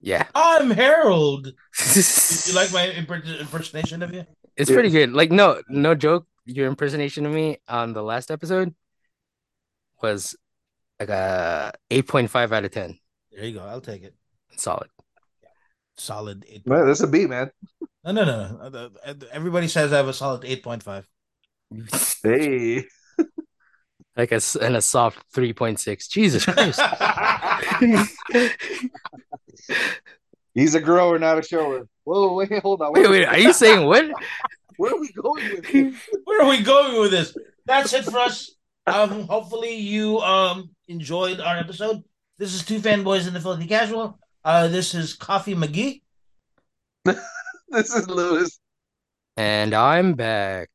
[0.00, 1.44] yeah, I'm Harold.
[1.44, 1.54] Did
[1.96, 2.02] you
[2.46, 4.24] you like my impersonation of you?
[4.56, 4.76] It's Yeah.
[4.76, 5.12] pretty good.
[5.12, 6.26] Like, no, no joke.
[6.44, 8.74] Your impersonation of me on the last episode
[10.02, 10.36] was
[10.98, 12.98] like a eight point five out of ten.
[13.32, 13.64] There you go.
[13.64, 14.14] I'll take it.
[14.56, 14.88] Solid.
[15.42, 15.48] Yeah.
[15.96, 16.66] Solid eight.
[16.66, 17.50] Man, that's a beat, man.
[18.04, 18.68] No, no, no.
[18.68, 18.78] no.
[18.78, 21.06] Uh, uh, Everybody says I have a solid eight point five.
[22.22, 22.84] Hey.
[24.18, 26.08] Like a s- and a soft three point six.
[26.08, 26.80] Jesus Christ.
[30.54, 31.86] He's a grower, not a shower.
[32.04, 32.92] Whoa, wait, hold on.
[32.92, 33.24] wait, wait.
[33.26, 34.06] Are you saying what?
[34.76, 35.94] Where are we going with this?
[36.24, 37.36] Where are we going with this?
[37.66, 38.50] That's it for us.
[38.86, 42.02] Um, hopefully you um enjoyed our episode.
[42.38, 44.18] This is two fanboys in the filthy casual.
[44.44, 46.02] Uh, this is Coffee McGee.
[47.70, 48.58] This is Lewis.
[49.36, 50.70] And I'm back,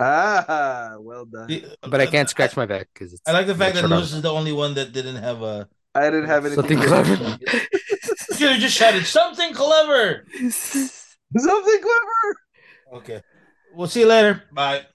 [0.00, 1.62] Ah, well done.
[1.82, 3.22] but I can't scratch my back because it's.
[3.26, 4.00] I like the fact that short arm.
[4.00, 5.68] Lewis is the only one that didn't have a.
[5.94, 6.62] I didn't have anything.
[6.68, 7.38] something clever.
[8.30, 10.24] You should have just shouted something clever.
[10.40, 12.36] Something clever.
[12.94, 13.22] Okay.
[13.74, 14.42] We'll see you later.
[14.50, 14.86] Bye.